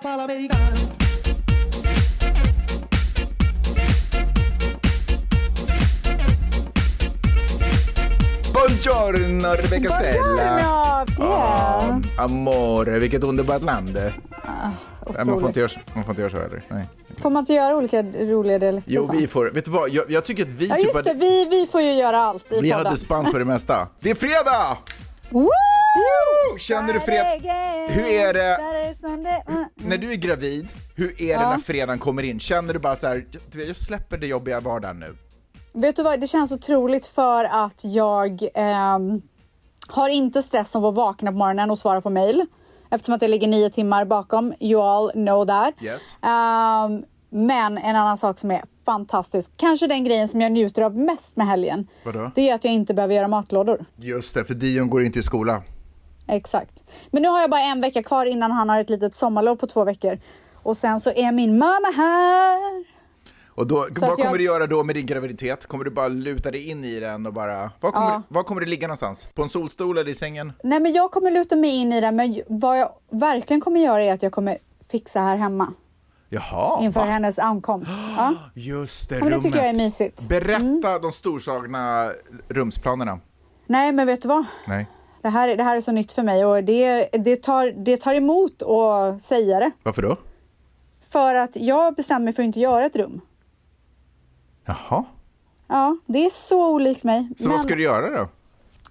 fala 0.00 0.24
americano. 0.24 0.76
Buongiorno 8.52 9.54
Rebecca 9.54 9.90
Stella! 9.90 11.04
Buongiorno, 11.04 11.04
Pierre. 11.16 11.30
Ah, 12.16 12.24
amore, 12.24 12.98
vilket 12.98 13.22
underbart 13.24 13.62
land. 13.62 13.94
Nej, 13.94 15.24
man, 15.26 15.40
får 15.40 15.46
inte 15.48 15.60
göra, 15.60 15.70
man 15.94 16.04
får 16.04 16.12
inte 16.12 16.22
göra 16.22 16.30
så 16.30 16.36
heller. 16.40 16.64
Nej. 16.68 16.88
Får 17.18 17.30
man 17.30 17.40
inte 17.40 17.52
göra 17.52 17.76
olika 17.76 18.02
roliga 18.02 18.58
dialekter? 18.58 18.92
Jo, 18.92 19.08
vi 19.12 19.26
får, 19.26 19.50
vet 19.50 19.64
du 19.64 19.70
vad, 19.70 19.90
jag, 19.90 20.10
jag 20.10 20.24
tycker 20.24 20.42
att 20.42 20.48
vi 20.48 20.66
Ja 20.66 20.74
typ 20.74 20.84
just 20.84 21.04
det, 21.04 21.10
hade, 21.10 21.20
vi, 21.20 21.44
vi 21.50 21.66
får 21.72 21.80
ju 21.80 21.92
göra 21.92 22.18
allt 22.18 22.52
i 22.52 22.60
vi 22.60 22.70
podden. 22.70 22.86
hade 22.86 22.96
spans 22.96 23.32
på 23.32 23.38
det 23.38 23.44
mesta. 23.44 23.88
Det 24.00 24.10
är 24.10 24.14
fredag! 24.14 24.76
Woo! 25.32 26.58
Känner 26.58 26.92
du 26.92 27.00
fred... 27.00 27.26
Hur 27.88 28.06
är 28.06 28.32
det 28.32 28.58
Sunday, 28.96 29.42
mm. 29.48 29.64
när 29.74 29.98
du 29.98 30.12
är 30.12 30.16
gravid? 30.16 30.68
Hur 30.96 31.22
är 31.22 31.38
det 31.38 31.48
när 31.48 31.58
fredagen 31.58 31.98
kommer 31.98 32.22
in? 32.22 32.40
Känner 32.40 32.72
du 32.72 32.78
bara 32.78 32.96
så 32.96 33.06
här, 33.06 33.26
jag 33.52 33.76
släpper 33.76 34.18
det 34.18 34.26
jobbiga 34.26 34.60
vardagen 34.60 35.00
nu? 35.00 35.16
Vet 35.72 35.96
du 35.96 36.02
vad, 36.02 36.20
det 36.20 36.26
känns 36.26 36.52
otroligt 36.52 37.06
för 37.06 37.44
att 37.44 37.80
jag 37.84 38.48
ehm, 38.54 39.22
har 39.88 40.08
inte 40.08 40.42
stress 40.42 40.76
av 40.76 40.86
att 40.86 40.94
vakna 40.94 41.30
på 41.30 41.38
morgonen 41.38 41.70
och 41.70 41.78
svara 41.78 42.00
på 42.00 42.10
mail. 42.10 42.46
Eftersom 42.90 43.14
att 43.14 43.22
jag 43.22 43.30
ligger 43.30 43.48
nio 43.48 43.70
timmar 43.70 44.04
bakom. 44.04 44.54
You 44.60 44.82
all 44.82 45.10
know 45.10 45.46
that. 45.46 45.74
Yes. 45.82 46.16
Ehm, 46.22 47.04
men 47.30 47.78
en 47.78 47.96
annan 47.96 48.18
sak 48.18 48.38
som 48.38 48.50
är 48.50 48.64
fantastisk, 48.84 49.52
kanske 49.56 49.86
den 49.86 50.04
grejen 50.04 50.28
som 50.28 50.40
jag 50.40 50.52
njuter 50.52 50.82
av 50.82 50.96
mest 50.96 51.36
med 51.36 51.46
helgen. 51.46 51.86
Vadå? 52.04 52.30
Det 52.34 52.50
är 52.50 52.54
att 52.54 52.64
jag 52.64 52.72
inte 52.74 52.94
behöver 52.94 53.14
göra 53.14 53.28
matlådor. 53.28 53.84
Just 53.96 54.34
det, 54.34 54.44
för 54.44 54.54
Dion 54.54 54.90
går 54.90 55.04
inte 55.04 55.18
i 55.18 55.22
skola. 55.22 55.62
Exakt. 56.26 56.84
Men 57.10 57.22
nu 57.22 57.28
har 57.28 57.40
jag 57.40 57.50
bara 57.50 57.60
en 57.60 57.80
vecka 57.80 58.02
kvar 58.02 58.26
innan 58.26 58.50
han 58.50 58.68
har 58.68 58.80
ett 58.80 58.90
litet 58.90 59.14
sommarlov 59.14 59.56
på 59.56 59.66
två 59.66 59.84
veckor. 59.84 60.18
Och 60.54 60.76
sen 60.76 61.00
så 61.00 61.10
är 61.10 61.32
min 61.32 61.58
mamma 61.58 61.88
här. 61.96 62.84
Och 63.54 63.66
då, 63.66 63.74
vad 64.00 64.10
kommer 64.10 64.24
jag- 64.24 64.38
du 64.38 64.44
göra 64.44 64.66
då 64.66 64.84
med 64.84 64.94
din 64.96 65.06
graviditet? 65.06 65.66
Kommer 65.66 65.84
du 65.84 65.90
bara 65.90 66.08
luta 66.08 66.50
dig 66.50 66.68
in 66.70 66.84
i 66.84 67.00
den 67.00 67.26
och 67.26 67.32
bara... 67.32 67.70
Var 67.80 67.90
kommer, 67.92 68.06
Ja. 68.10 68.22
var 68.28 68.42
kommer 68.42 68.60
du 68.60 68.66
ligga 68.66 68.86
någonstans? 68.86 69.28
På 69.34 69.42
en 69.42 69.48
solstol 69.48 69.98
eller 69.98 70.10
i 70.10 70.14
sängen? 70.14 70.52
Nej 70.64 70.80
men 70.80 70.92
jag 70.92 71.10
kommer 71.10 71.30
luta 71.30 71.56
mig 71.56 71.70
in 71.70 71.92
i 71.92 72.00
det 72.00 72.12
men 72.12 72.40
vad 72.48 72.78
jag 72.80 72.92
verkligen 73.10 73.60
kommer 73.60 73.80
göra 73.80 74.04
är 74.04 74.12
att 74.12 74.22
jag 74.22 74.32
kommer 74.32 74.58
fixa 74.90 75.20
här 75.20 75.36
hemma 75.36 75.72
Jaha, 76.34 76.82
inför 76.82 77.00
va? 77.00 77.06
hennes 77.06 77.38
ankomst. 77.38 77.96
Ja. 78.16 78.34
Just 78.54 79.08
det, 79.08 79.14
men 79.14 79.24
det 79.24 79.30
rummet. 79.30 79.42
tycker 79.44 79.58
jag 79.58 79.68
är 79.68 79.74
mysigt. 79.74 80.30
Mm. 80.30 80.40
Berätta 80.80 80.98
de 80.98 81.12
storslagna 81.12 82.10
rumsplanerna. 82.48 83.18
Nej 83.66 83.92
men 83.92 84.06
vet 84.06 84.22
du 84.22 84.28
vad? 84.28 84.44
Nej, 84.66 84.86
Det 85.22 85.28
här, 85.28 85.56
det 85.56 85.62
här 85.62 85.76
är 85.76 85.80
så 85.80 85.92
nytt 85.92 86.12
för 86.12 86.22
mig 86.22 86.44
och 86.44 86.64
det, 86.64 87.08
det, 87.12 87.36
tar, 87.42 87.66
det 87.84 87.96
tar 87.96 88.14
emot 88.14 88.62
att 88.62 89.22
säga 89.22 89.60
det. 89.60 89.70
varför 89.82 90.02
då? 90.02 90.16
För 91.08 91.34
att 91.34 91.56
jag 91.56 91.94
bestämmer 91.94 92.24
mig 92.24 92.32
för 92.34 92.42
att 92.42 92.46
inte 92.46 92.60
göra 92.60 92.86
ett 92.86 92.96
rum. 92.96 93.20
Jaha, 94.64 95.04
Ja, 95.68 95.96
det 96.06 96.24
är 96.26 96.30
så 96.30 96.72
olikt 96.74 97.04
mig. 97.04 97.28
så 97.38 97.48
vad 97.50 97.60
ska 97.60 97.74
du 97.74 97.82
göra 97.82 98.10
då? 98.18 98.28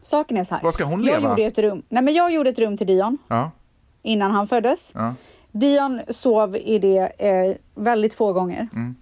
Saken 0.04 0.38
är 0.38 0.44
så 0.44 0.56
här. 0.56 0.64
Var 0.64 0.72
ska 0.72 0.84
hon 0.84 1.04
Jag 1.04 1.16
leva? 1.22 1.30
gjorde 1.30 1.44
ett 1.44 1.58
rum. 1.58 1.84
Nej 1.90 2.04
men 2.04 2.14
jag 2.14 2.32
gjorde 2.34 2.50
ett 2.50 2.60
rum 2.60 2.78
till 2.78 2.88
Dion 2.88 3.18
Ja, 3.28 3.52
innan 4.02 4.32
han 4.32 4.48
föddes. 4.48 4.92
ja. 4.96 5.14
Dion 5.52 6.02
sov 6.10 6.56
i 6.56 6.80
det 6.80 7.12
eh, 7.18 7.56
väldigt 7.76 8.14
få 8.14 8.34
gånger. 8.34 8.70
Mm. 8.74 8.96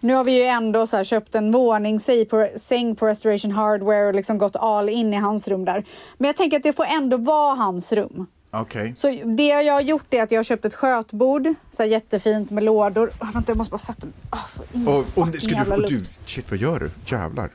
Nu 0.00 0.14
har 0.14 0.24
vi 0.24 0.32
ju 0.32 0.42
ändå 0.42 0.86
så 0.86 1.04
köpt 1.04 1.34
en 1.34 1.50
våning, 1.50 2.00
säng 2.00 2.26
på, 2.26 2.48
säng 2.56 2.96
på 2.96 3.06
Restoration 3.06 3.50
Hardware 3.52 4.06
och 4.06 4.14
liksom 4.14 4.38
gått 4.38 4.56
all 4.56 4.88
in 4.88 5.14
i 5.14 5.16
hans 5.16 5.48
rum 5.48 5.64
där. 5.64 5.84
Men 6.18 6.26
jag 6.26 6.36
tänker 6.36 6.56
att 6.56 6.62
det 6.62 6.72
får 6.72 6.86
ändå 6.98 7.16
vara 7.16 7.54
hans 7.54 7.92
rum. 7.92 8.26
okej. 8.50 8.92
Så 8.96 9.08
det 9.24 9.48
jag 9.48 9.74
har 9.74 9.80
gjort 9.80 10.14
är 10.14 10.22
att 10.22 10.30
jag 10.30 10.38
har 10.38 10.44
köpt 10.44 10.64
ett 10.64 10.74
skötbord, 10.74 11.48
så 11.70 11.84
jättefint 11.84 12.50
med 12.50 12.64
lådor. 12.64 13.10
Ah, 13.18 13.26
vänta, 13.34 13.50
jag 13.50 13.56
måste 13.56 13.70
bara 13.70 13.78
sätta 13.78 14.06
mig. 14.06 14.14
Ah, 14.30 14.38
in 14.72 14.88
Och, 14.88 14.98
och, 14.98 15.34
ska 15.34 15.64
du, 15.64 15.72
och 15.72 15.90
du, 15.90 16.04
shit 16.26 16.50
vad 16.50 16.60
gör 16.60 16.80
du? 16.80 16.90
Jävlar. 17.16 17.50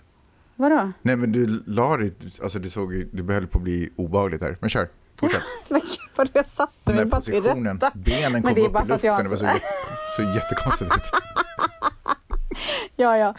Vadå? 0.56 0.92
Nej 1.02 1.16
men 1.16 1.32
du 1.32 1.64
la 1.68 1.98
dig, 1.98 2.14
alltså 2.44 2.60
det 2.60 2.70
såg 2.70 3.06
du 3.12 3.34
höll 3.34 3.48
på 3.48 3.58
att 3.58 3.64
bli 3.64 3.90
obehagligt 3.96 4.42
här. 4.42 4.58
Men 4.62 4.70
kör, 4.70 4.90
fortsätt. 5.24 5.42
Men 5.70 5.82
gud 5.82 6.00
vad 6.16 6.30
jag 6.34 6.48
satte 6.48 6.94
mig 6.94 7.06
bara 7.06 7.22
till 7.22 7.44
rätta. 7.44 7.92
benen 7.94 8.32
Men 8.32 8.42
kom 8.44 8.52
upp 8.66 8.74
bara 8.74 8.84
i 8.84 8.88
för 8.88 8.94
att 8.96 9.04
jag 9.04 9.18
luften, 9.24 9.38
det 9.38 9.44
var 9.46 9.54
så- 9.54 9.60
så, 10.16 10.22
jätte, 10.22 10.34
så 10.34 10.40
jättekonstigt 10.40 10.92
ut. 10.96 11.12
Ja, 12.96 13.18
ja. 13.18 13.34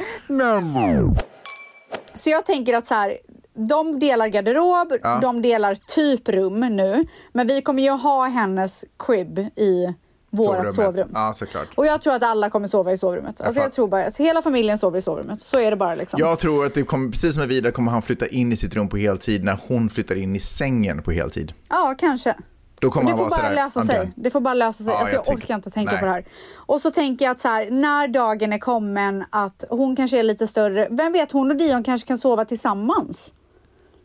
Så 2.15 2.31
jag 2.31 2.47
tänker 2.47 2.77
att 2.77 2.87
så 2.87 2.95
här, 2.95 3.19
de 3.55 3.99
delar 4.00 4.27
garderob, 4.28 4.93
Ja. 5.03 5.19
de 5.22 5.43
delar 5.43 5.75
typ 5.75 6.28
rum 6.28 6.61
nu. 6.61 7.05
Men 7.33 7.47
vi 7.47 7.62
kommer 7.62 7.83
ju 7.83 7.91
ha 7.91 8.27
hennes 8.27 8.84
crib 8.99 9.39
i 9.39 9.95
vårt 10.37 10.75
sovrum. 10.75 11.09
Ja, 11.15 11.33
såklart. 11.34 11.69
Och 11.75 11.87
jag 11.87 12.03
tror 12.03 12.15
att 12.15 12.22
alla 12.22 12.50
kommer 12.50 12.67
sova 12.69 12.93
i 12.93 12.99
sovrummet. 12.99 13.41
Alltså 13.41 13.62
jag 13.62 13.72
tror 13.72 13.89
bara 13.89 14.05
att 14.05 14.17
hela 14.17 14.43
familjen 14.43 14.78
sover 14.78 14.99
i 14.99 15.03
sovrummet. 15.03 15.43
Så 15.43 15.59
är 15.61 15.71
det 15.71 15.77
bara 15.77 15.95
liksom. 15.95 16.21
Jag 16.21 16.39
tror 16.39 16.67
att 16.67 16.75
det 16.75 16.83
kommer, 16.83 17.11
precis 17.11 17.34
som 17.34 17.41
med 17.41 17.49
Vida 17.49 17.71
kommer 17.71 17.93
han 17.93 18.03
flytta 18.03 18.27
in 18.27 18.53
i 18.53 18.56
sitt 18.56 18.75
rum 18.75 18.89
på 18.89 18.97
heltid 18.97 19.45
när 19.45 19.59
hon 19.69 19.89
flyttar 19.89 20.15
in 20.15 20.37
i 20.37 20.41
sängen 20.41 21.03
på 21.03 21.11
heltid. 21.11 21.53
Ja, 21.69 21.95
kanske. 21.99 22.34
Då 22.78 22.91
kommer 22.91 23.11
det 23.11 23.17
får 23.17 23.25
bara 23.25 23.37
sådär, 23.37 23.55
lösa 23.55 23.83
sig. 23.83 24.12
Det 24.17 24.31
får 24.31 24.41
bara 24.41 24.55
lösa 24.55 24.84
sig. 24.84 24.93
Ja, 24.93 24.99
alltså, 24.99 25.15
jag 25.15 25.25
jag, 25.27 25.37
orkar 25.37 25.55
inte 25.55 25.71
tänka 25.71 25.93
Nej. 25.93 26.00
på 26.00 26.06
det 26.06 26.12
här. 26.12 26.25
Och 26.55 26.81
så 26.81 26.91
tänker 26.91 27.25
jag 27.25 27.33
att 27.33 27.41
så 27.41 27.49
här, 27.49 27.71
när 27.71 28.09
dagen 28.09 28.53
är 28.53 28.59
kommen 28.59 29.25
att 29.31 29.65
hon 29.71 29.97
kanske 29.97 30.19
är 30.19 30.22
lite 30.22 30.47
större. 30.47 30.89
Vem 30.91 31.12
vet, 31.12 31.33
hon 31.33 31.51
och 31.51 31.56
Dion 31.56 31.84
kanske 31.84 32.09
kan 32.09 32.19
sova 32.19 32.45
tillsammans. 32.45 33.34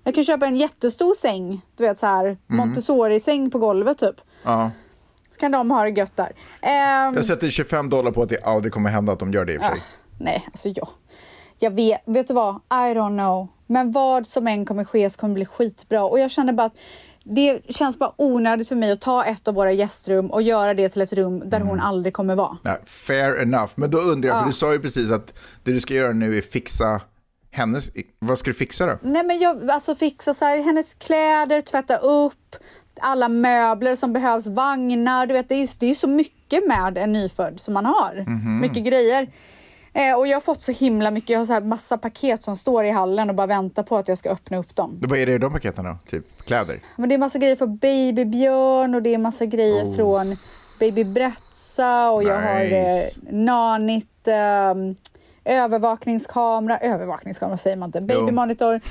Jag 0.03 0.15
kan 0.15 0.23
köpa 0.23 0.45
en 0.45 0.55
jättestor 0.55 1.13
säng, 1.13 1.61
du 1.77 1.83
vet 1.83 1.99
så 1.99 2.05
här 2.05 2.25
Mm. 2.25 2.37
Montessori-säng 2.47 3.51
på 3.51 3.59
golvet 3.59 3.97
typ. 3.97 4.15
Ja. 4.43 4.71
Så 5.31 5.39
kan 5.39 5.51
de 5.51 5.71
ha 5.71 5.83
det 5.83 5.89
gött 5.89 6.15
där. 6.17 6.31
Ehm, 6.61 7.15
Jag 7.15 7.25
sätter 7.25 7.49
25 7.49 7.89
dollar 7.89 8.11
på 8.11 8.21
att 8.21 8.29
det 8.29 8.43
aldrig 8.43 8.73
kommer 8.73 8.89
hända 8.89 9.13
att 9.13 9.19
de 9.19 9.33
gör 9.33 9.45
det 9.45 9.53
i 9.53 9.57
och 9.57 9.61
för 9.61 9.69
sig. 9.69 9.81
nej, 10.19 10.47
alltså 10.51 10.69
jag. 10.69 10.87
Jag 11.59 11.71
vet, 11.71 12.01
vet 12.05 12.27
du 12.27 12.33
vad? 12.33 12.55
I 12.55 12.93
don't 12.93 13.17
know. 13.17 13.47
Men 13.67 13.91
vad 13.91 14.27
som 14.27 14.47
än 14.47 14.65
kommer 14.65 14.83
ske 14.85 15.09
så 15.09 15.19
kommer 15.19 15.31
det 15.31 15.35
bli 15.35 15.45
skitbra. 15.45 16.03
Och 16.03 16.19
jag 16.19 16.31
känner 16.31 16.53
bara 16.53 16.67
att 16.67 16.75
det 17.23 17.61
känns 17.75 17.99
bara 17.99 18.13
onödigt 18.17 18.67
för 18.67 18.75
mig 18.75 18.91
att 18.91 19.01
ta 19.01 19.23
ett 19.25 19.47
av 19.47 19.53
våra 19.53 19.71
gästrum 19.71 20.31
och 20.31 20.41
göra 20.41 20.73
det 20.73 20.89
till 20.89 21.01
ett 21.01 21.13
rum 21.13 21.39
där 21.49 21.57
Mm. 21.57 21.67
hon 21.69 21.79
aldrig 21.79 22.13
kommer 22.13 22.35
vara. 22.35 22.57
Nej, 22.63 22.77
fair 22.85 23.41
enough. 23.41 23.71
Men 23.75 23.91
då 23.91 23.97
undrar 23.97 24.29
jag, 24.29 24.39
för 24.39 24.47
du 24.47 24.53
sa 24.53 24.73
ju 24.73 24.79
precis 24.79 25.11
att 25.11 25.33
det 25.63 25.71
du 25.71 25.81
ska 25.81 25.93
göra 25.93 26.13
nu 26.13 26.37
är 26.37 26.41
fixa 26.41 27.01
hennes... 27.51 27.89
Vad 28.19 28.37
ska 28.39 28.49
du 28.49 28.55
fixa 28.55 28.85
då? 28.85 28.97
Nej 29.01 29.23
men 29.23 29.39
jag, 29.39 29.69
alltså 29.69 29.95
fixa 29.95 30.33
så 30.33 30.45
här, 30.45 30.57
hennes 30.63 30.93
kläder, 30.93 31.61
tvätta 31.61 31.97
upp, 31.97 32.55
alla 33.01 33.29
möbler 33.29 33.95
som 33.95 34.13
behövs, 34.13 34.47
vagnar, 34.47 35.25
du 35.25 35.33
vet 35.33 35.49
det 35.49 35.55
är 35.55 35.59
ju 35.61 35.67
det 35.79 35.85
är 35.85 35.89
ju 35.89 35.95
så 35.95 36.07
mycket 36.07 36.67
med 36.67 36.97
en 36.97 37.13
nyfödd 37.13 37.59
som 37.59 37.73
man 37.73 37.85
har. 37.85 38.23
Mhm. 38.27 38.59
Mycket 38.61 38.83
grejer. 38.83 39.27
Eh, 39.93 40.13
och 40.17 40.27
jag 40.27 40.35
har 40.35 40.41
fått 40.41 40.61
så 40.61 40.71
himla 40.71 41.11
mycket, 41.11 41.29
jag 41.29 41.39
har 41.39 41.45
så 41.45 41.53
här 41.53 41.61
massa 41.61 41.97
paket 41.97 42.43
som 42.43 42.57
står 42.57 42.85
i 42.85 42.89
hallen 42.91 43.29
och 43.29 43.35
bara 43.35 43.47
väntar 43.47 43.83
på 43.83 43.97
att 43.97 44.07
jag 44.07 44.17
ska 44.17 44.29
öppna 44.29 44.57
upp 44.57 44.75
dem. 44.75 44.99
Vad 45.01 45.19
är 45.19 45.25
det 45.25 45.31
i 45.33 45.37
de 45.37 45.53
paketen 45.53 45.85
då? 45.85 45.97
Typ 46.09 46.45
kläder? 46.45 46.79
Men 46.95 47.09
det 47.09 47.15
är 47.15 47.19
massa 47.19 47.39
grejer 47.39 47.55
från 47.55 47.77
Babybjörn 47.77 48.95
och 48.95 49.01
det 49.01 49.13
är 49.13 49.17
massa 49.17 49.45
grejer 49.45 49.83
Oh. 49.83 49.95
från 49.95 50.35
Baby 50.79 51.03
Bretsa 51.03 52.09
och 52.11 52.23
jag 52.23 52.41
har 52.41 52.63
eh, 52.63 52.93
Nice. 52.93 53.19
Nanit 53.31 54.27
eh, 54.27 54.73
övervakningskamera, 55.63 56.77
övervakningskamera 56.77 57.57
säger 57.57 57.75
man 57.77 57.87
inte, 57.87 58.01
baby 58.01 58.13
Jo. 58.27 58.31
monitor. 58.31 58.81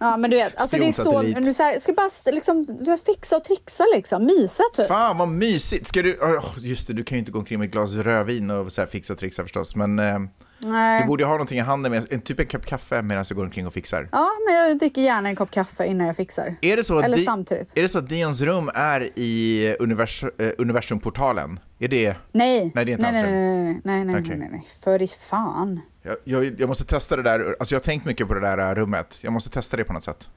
Ja 0.00 0.16
men 0.16 0.30
du 0.30 0.36
vet, 0.36 0.60
alltså 0.60 0.76
det 0.76 0.88
är 0.88 0.92
så, 0.92 1.22
nu 1.22 1.54
så 1.54 1.62
här, 1.62 1.78
ska 1.78 1.92
bara 1.92 2.10
liksom, 2.26 2.66
du 2.80 2.98
fixa 2.98 3.36
och 3.36 3.44
trixa 3.44 3.84
liksom, 3.94 4.24
mysa 4.24 4.62
typ. 4.74 4.88
Fan 4.88 5.18
vad 5.18 5.28
mysigt! 5.28 5.86
Ska 5.86 6.02
du... 6.02 6.18
åh, 6.22 6.54
just 6.58 6.86
det, 6.86 6.92
du 6.92 7.04
kan 7.04 7.16
ju 7.16 7.20
inte 7.20 7.32
gå 7.32 7.38
omkring 7.38 7.58
med 7.58 7.66
ett 7.66 7.72
glas 7.72 7.94
rödvin 7.94 8.50
och 8.50 8.72
så 8.72 8.80
här 8.80 8.88
fixa 8.88 9.12
och 9.12 9.18
trixa 9.18 9.42
förstås. 9.42 9.76
Men 9.76 9.98
eh, 9.98 10.18
Nej. 10.64 11.00
du 11.02 11.06
borde 11.08 11.24
ha 11.24 11.32
någonting 11.32 11.58
i 11.58 11.62
handen, 11.62 11.92
med, 11.92 12.24
typ 12.24 12.40
en 12.40 12.46
kopp 12.46 12.66
kaffe 12.66 13.02
medan 13.02 13.24
du 13.28 13.34
går 13.34 13.44
omkring 13.44 13.66
och 13.66 13.72
fixar. 13.72 14.08
Ja 14.12 14.28
men 14.46 14.54
jag 14.56 14.78
dricker 14.78 15.02
gärna 15.02 15.28
en 15.28 15.36
kopp 15.36 15.50
kaffe 15.50 15.86
innan 15.86 16.06
jag 16.06 16.16
fixar. 16.16 16.56
Är 16.60 16.76
det 16.76 16.84
så 16.84 16.98
att, 16.98 17.04
Eller 17.04 17.16
Di- 17.16 17.24
samtidigt. 17.24 17.72
är 17.78 17.82
det 17.82 17.88
så 17.88 17.98
att 17.98 18.08
Dions 18.08 18.40
rum 18.40 18.70
är 18.74 19.10
i 19.18 19.76
univers, 19.80 20.24
eh, 20.38 20.50
universumportalen? 20.58 21.60
Är 21.78 21.88
det... 21.88 22.16
Nej, 22.32 22.72
Nej, 22.74 22.84
det 22.84 22.92
är 22.92 22.98
inte 22.98 23.12
nej, 23.12 23.22
nej, 23.22 23.32
nej, 23.32 23.64
nej, 23.64 23.80
nej, 23.84 24.04
nej, 24.04 24.22
Okej. 24.22 24.36
nej, 24.36 24.48
nej, 24.52 24.66
för 24.84 25.02
i 25.02 25.06
fan. 25.08 25.80
Jag, 26.02 26.16
jag, 26.24 26.60
jag 26.60 26.68
måste 26.68 26.84
testa 26.84 27.16
det 27.16 27.22
där, 27.22 27.56
alltså 27.60 27.74
jag 27.74 27.80
har 27.80 27.84
tänkt 27.84 28.04
mycket 28.06 28.28
på 28.28 28.34
det 28.34 28.40
där 28.40 28.58
eh, 28.58 28.74
rummet. 28.74 29.18
Jag 29.22 29.32
måste 29.32 29.50
testa 29.50 29.76
det 29.76 29.84
på 29.84 29.92
något 29.92 30.04
sätt. 30.04 30.28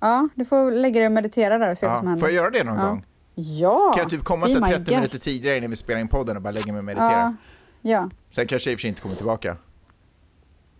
Ja, 0.00 0.28
du 0.34 0.44
får 0.44 0.70
lägga 0.70 1.00
dig 1.00 1.06
och 1.06 1.12
meditera 1.12 1.58
där 1.58 1.70
och 1.70 1.78
se 1.78 1.86
vad 1.86 1.98
som 1.98 2.06
Ja, 2.06 2.10
händer. 2.10 2.20
får 2.26 2.28
jag 2.34 2.36
göra 2.36 2.50
det 2.50 2.64
någon 2.64 2.78
Ja. 2.78 2.88
gång? 2.88 3.04
Ja! 3.34 3.92
Kan 3.94 4.02
jag 4.02 4.10
typ 4.10 4.24
komma 4.24 4.46
be 4.46 4.52
så 4.52 4.58
här 4.64 4.66
my 4.78 4.84
30 4.84 4.94
minuter 4.94 5.18
tidigare 5.18 5.56
innan 5.56 5.70
vi 5.70 5.76
spelar 5.76 6.00
in 6.00 6.08
podden 6.08 6.36
och 6.36 6.42
bara 6.42 6.50
lägga 6.50 6.72
mig 6.72 6.78
och 6.78 6.84
meditera? 6.84 7.36
Ja. 7.82 7.90
ja. 7.90 8.10
Sen 8.30 8.46
kanske 8.46 8.70
jag 8.70 8.72
i 8.72 8.76
och 8.76 8.78
för 8.78 8.82
sig 8.82 8.88
inte 8.88 9.00
kommer 9.00 9.14
tillbaka. 9.14 9.56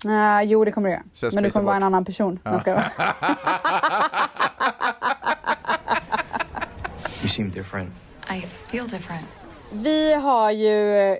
Uh, 0.06 0.42
jo, 0.42 0.64
det 0.64 0.72
kommer 0.72 0.88
du 0.88 0.92
göra. 0.92 1.04
Så 1.14 1.26
jag 1.26 1.34
Men 1.34 1.44
du 1.44 1.50
kommer 1.50 1.66
vara 1.66 1.76
en 1.76 1.82
annan 1.82 2.04
person. 2.04 2.38
Jag 2.44 2.60
ska... 2.60 2.70
You 7.20 7.28
seem 7.28 7.50
different. 7.50 7.90
I 8.30 8.46
feel 8.66 8.88
different. 8.88 9.26
Vi 9.72 10.14
har 10.14 10.50
ju 10.50 10.96
eh, 11.12 11.16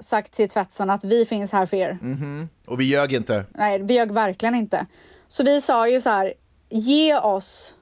sagt 0.00 0.32
till 0.32 0.48
tvättsen 0.48 0.90
att 0.90 1.04
vi 1.04 1.26
finns 1.26 1.52
här 1.52 1.66
för 1.66 1.76
er. 1.76 1.98
Mm. 2.02 2.48
Och 2.66 2.80
vi 2.80 2.84
ljög 2.84 3.12
inte. 3.12 3.44
Nej, 3.54 3.82
vi 3.82 3.94
ljög 3.94 4.12
verkligen 4.12 4.54
inte. 4.54 4.86
Så 5.28 5.44
vi 5.44 5.60
sa 5.60 5.88
ju 5.88 6.00
så 6.00 6.10
här, 6.10 6.34
ge 6.68 7.16
oss 7.18 7.74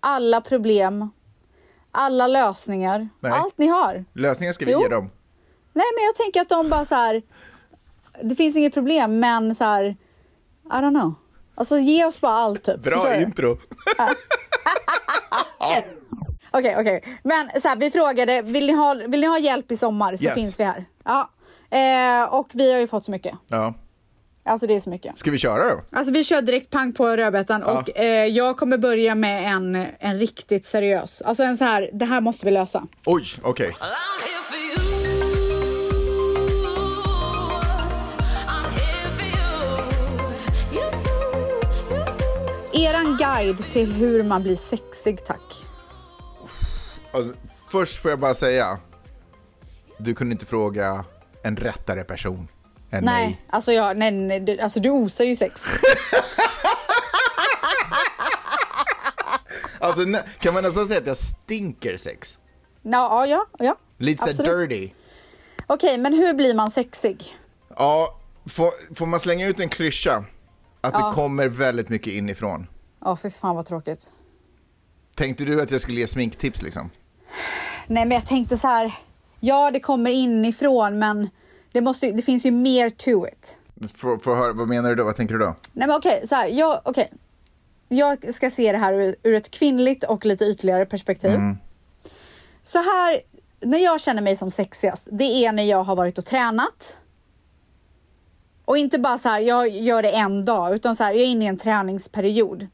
alla 0.00 0.40
problem, 0.40 1.10
alla 1.90 2.26
lösningar, 2.26 3.08
Nej. 3.20 3.32
allt 3.32 3.58
ni 3.58 3.66
har. 3.66 4.04
Lösningen 4.12 4.54
ska 4.54 4.64
vi 4.64 4.72
Jo. 4.72 4.80
ge 4.80 4.88
dem. 4.88 5.10
Nej, 5.72 5.86
men 5.96 6.04
jag 6.04 6.14
tänker 6.16 6.40
att 6.40 6.48
de 6.48 6.70
bara 6.70 6.84
så 6.84 6.94
här. 6.94 7.22
Det 8.22 8.34
finns 8.34 8.56
inget 8.56 8.74
problem, 8.74 9.18
men 9.20 9.54
så 9.54 9.64
här. 9.64 9.84
I 9.84 9.96
don't 10.72 10.90
know. 11.00 11.14
Alltså 11.54 11.78
ge 11.78 12.04
oss 12.04 12.20
bara 12.20 12.32
allt 12.32 12.62
typ. 12.62 12.82
Bra 12.82 13.16
intro. 13.16 13.58
Okej, 16.50 16.76
okej. 16.78 17.04
Men 17.24 17.60
så 17.60 17.68
här, 17.68 17.76
vi 17.76 17.90
frågade, 17.90 18.42
vill 18.42 18.66
ni, 18.66 18.72
ha, 18.72 18.94
vill 19.08 19.20
ni 19.20 19.26
ha 19.26 19.38
hjälp 19.38 19.72
i 19.72 19.76
sommar 19.76 20.16
så 20.16 20.24
Yes. 20.24 20.34
finns 20.34 20.60
vi 20.60 20.64
här. 20.64 20.84
Ja. 21.04 21.30
Eh, 21.70 22.34
och 22.34 22.48
vi 22.52 22.72
har 22.72 22.80
ju 22.80 22.86
fått 22.86 23.04
så 23.04 23.10
mycket. 23.10 23.34
Ja. 23.48 23.74
Alltså 24.46 24.66
det 24.66 24.74
är 24.74 24.80
så 24.80 24.90
mycket. 24.90 25.18
Ska 25.18 25.30
vi 25.30 25.38
köra 25.38 25.70
då? 25.74 25.80
Alltså 25.92 26.12
vi 26.12 26.24
kör 26.24 26.42
direkt 26.42 26.70
pang 26.70 26.92
på 26.92 27.16
rödbetan 27.16 27.62
Ja. 27.66 27.78
och 27.80 27.98
eh, 27.98 28.26
jag 28.26 28.56
kommer 28.56 28.78
börja 28.78 29.14
med 29.14 29.52
en, 29.54 29.86
en 29.98 30.18
riktigt 30.18 30.64
seriös. 30.64 31.22
Alltså 31.22 31.42
en 31.42 31.56
så 31.56 31.64
här, 31.64 31.90
det 31.92 32.04
här 32.04 32.20
måste 32.20 32.46
vi 32.46 32.52
lösa. 32.52 32.86
Oj, 33.06 33.24
okej. 33.42 33.76
Well, 33.80 33.90
Eran 42.94 43.16
guide 43.16 43.70
till 43.72 43.92
hur 43.92 44.22
man 44.22 44.42
blir 44.42 44.56
sexig, 44.56 45.26
tack. 45.26 45.64
Alltså, 47.12 47.34
först 47.70 48.02
får 48.02 48.10
jag 48.10 48.20
bara 48.20 48.34
säga. 48.34 48.78
Du 49.98 50.14
kunde 50.14 50.32
inte 50.32 50.46
fråga 50.46 51.04
en 51.42 51.56
rättare 51.56 52.04
person 52.04 52.48
än 52.90 53.04
Nej, 53.04 53.26
mig. 53.26 53.44
alltså, 53.50 53.72
jag, 53.72 53.96
nej, 53.96 54.10
nej, 54.10 54.40
du, 54.40 54.58
alltså 54.60 54.80
du 54.80 54.90
osar 54.90 55.24
ju 55.24 55.36
sex. 55.36 55.66
Alltså, 59.80 60.02
kan 60.38 60.54
man 60.54 60.62
nästan 60.62 60.86
säga 60.86 61.00
att 61.00 61.06
jag 61.06 61.16
stinker 61.16 61.96
sex? 61.96 62.38
ja, 62.82 63.26
ja, 63.26 63.46
ja. 63.58 63.76
Lite 63.98 64.24
så 64.24 64.30
Absolut. 64.30 64.68
dirty. 64.70 64.90
Okej, 65.66 65.98
men 65.98 66.12
hur 66.14 66.34
blir 66.34 66.54
man 66.54 66.70
sexig? 66.70 67.36
Ja, 67.76 68.20
får, 68.46 68.72
får 68.94 69.06
man 69.06 69.20
slänga 69.20 69.46
ut 69.46 69.60
en 69.60 69.68
klyscha? 69.68 70.24
Att 70.80 70.94
Ja. 70.94 71.08
det 71.08 71.14
kommer 71.14 71.48
väldigt 71.48 71.88
mycket 71.88 72.12
inifrån. 72.12 72.66
Ja, 73.04 73.16
för 73.16 73.30
fan 73.30 73.56
vad 73.56 73.66
tråkigt. 73.66 74.10
Tänkte 75.14 75.44
du 75.44 75.62
att 75.62 75.70
jag 75.70 75.80
skulle 75.80 76.00
ge 76.00 76.06
sminktips 76.06 76.62
liksom? 76.62 76.90
Nej, 77.86 78.04
men 78.06 78.14
jag 78.14 78.26
tänkte 78.26 78.58
så 78.58 78.68
här. 78.68 78.94
Ja, 79.40 79.70
det 79.70 79.80
kommer 79.80 80.10
inifrån, 80.10 80.98
men 80.98 81.28
det, 81.72 81.80
måste, 81.80 82.12
det 82.12 82.22
finns 82.22 82.46
ju 82.46 82.50
mer 82.50 82.90
to 82.90 83.26
it. 83.26 83.58
Få, 83.94 84.18
få 84.18 84.34
höra, 84.34 84.52
vad 84.52 84.68
menar 84.68 84.88
du 84.88 84.94
då? 84.94 85.04
Vad 85.04 85.16
tänker 85.16 85.34
du 85.34 85.40
då? 85.40 85.54
Nej, 85.72 85.88
men 85.88 85.96
okej, 85.96 86.26
så 86.26 86.34
här. 86.34 86.48
Jag, 86.48 86.80
okej. 86.84 87.12
jag 87.88 88.34
ska 88.34 88.50
se 88.50 88.72
det 88.72 88.78
här 88.78 88.92
ur, 88.92 89.16
ur 89.22 89.34
ett 89.34 89.50
kvinnligt 89.50 90.04
och 90.04 90.26
lite 90.26 90.44
ytligare 90.44 90.86
perspektiv. 90.86 91.40
Så 92.62 92.78
här, 92.78 93.20
när 93.60 93.78
jag 93.78 94.00
känner 94.00 94.22
mig 94.22 94.36
som 94.36 94.50
sexigast, 94.50 95.08
det 95.10 95.24
är 95.24 95.52
när 95.52 95.62
jag 95.62 95.84
har 95.84 95.96
varit 95.96 96.18
och 96.18 96.24
tränat. 96.24 96.98
Och 98.64 98.78
inte 98.78 98.98
bara 98.98 99.18
så 99.18 99.28
här, 99.28 99.40
jag 99.40 99.68
gör 99.68 100.02
det 100.02 100.10
en 100.10 100.44
dag, 100.44 100.74
utan 100.74 100.96
så 100.96 101.04
här, 101.04 101.12
jag 101.12 101.22
är 101.22 101.26
inne 101.26 101.44
i 101.44 101.48
en 101.48 101.58
träningsperiod. 101.58 102.66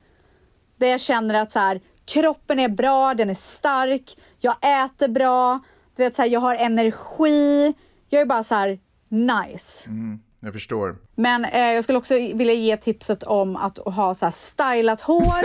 Där 0.81 0.87
jag 0.87 1.01
känner 1.01 1.35
att 1.35 1.51
så 1.51 1.59
här, 1.59 1.81
kroppen 2.07 2.61
är 2.61 2.69
bra, 2.69 3.15
den 3.15 3.31
är 3.31 3.35
stark, 3.35 4.17
jag 4.39 4.57
äter 4.85 5.09
bra, 5.09 5.61
du 5.97 6.03
vet, 6.03 6.15
så 6.15 6.23
här, 6.23 6.29
jag 6.29 6.41
har 6.41 6.55
energi. 6.55 7.75
Jag 8.09 8.23
är 8.23 8.27
bara 8.27 8.45
så 8.45 8.55
här 8.55 8.79
nice. 9.09 9.91
Jag 10.41 10.53
förstår. 10.53 10.97
Men 11.15 11.45
eh, 11.45 11.73
jag 11.73 11.85
skulle 11.85 11.99
också 11.99 12.15
vilja 12.15 12.55
ge 12.55 12.77
tipset 12.77 13.23
om 13.23 13.57
att 13.57 13.79
ha 13.79 14.15
så 14.15 14.27
här 14.27 14.33
stylat 14.33 15.01
hår. 15.01 15.45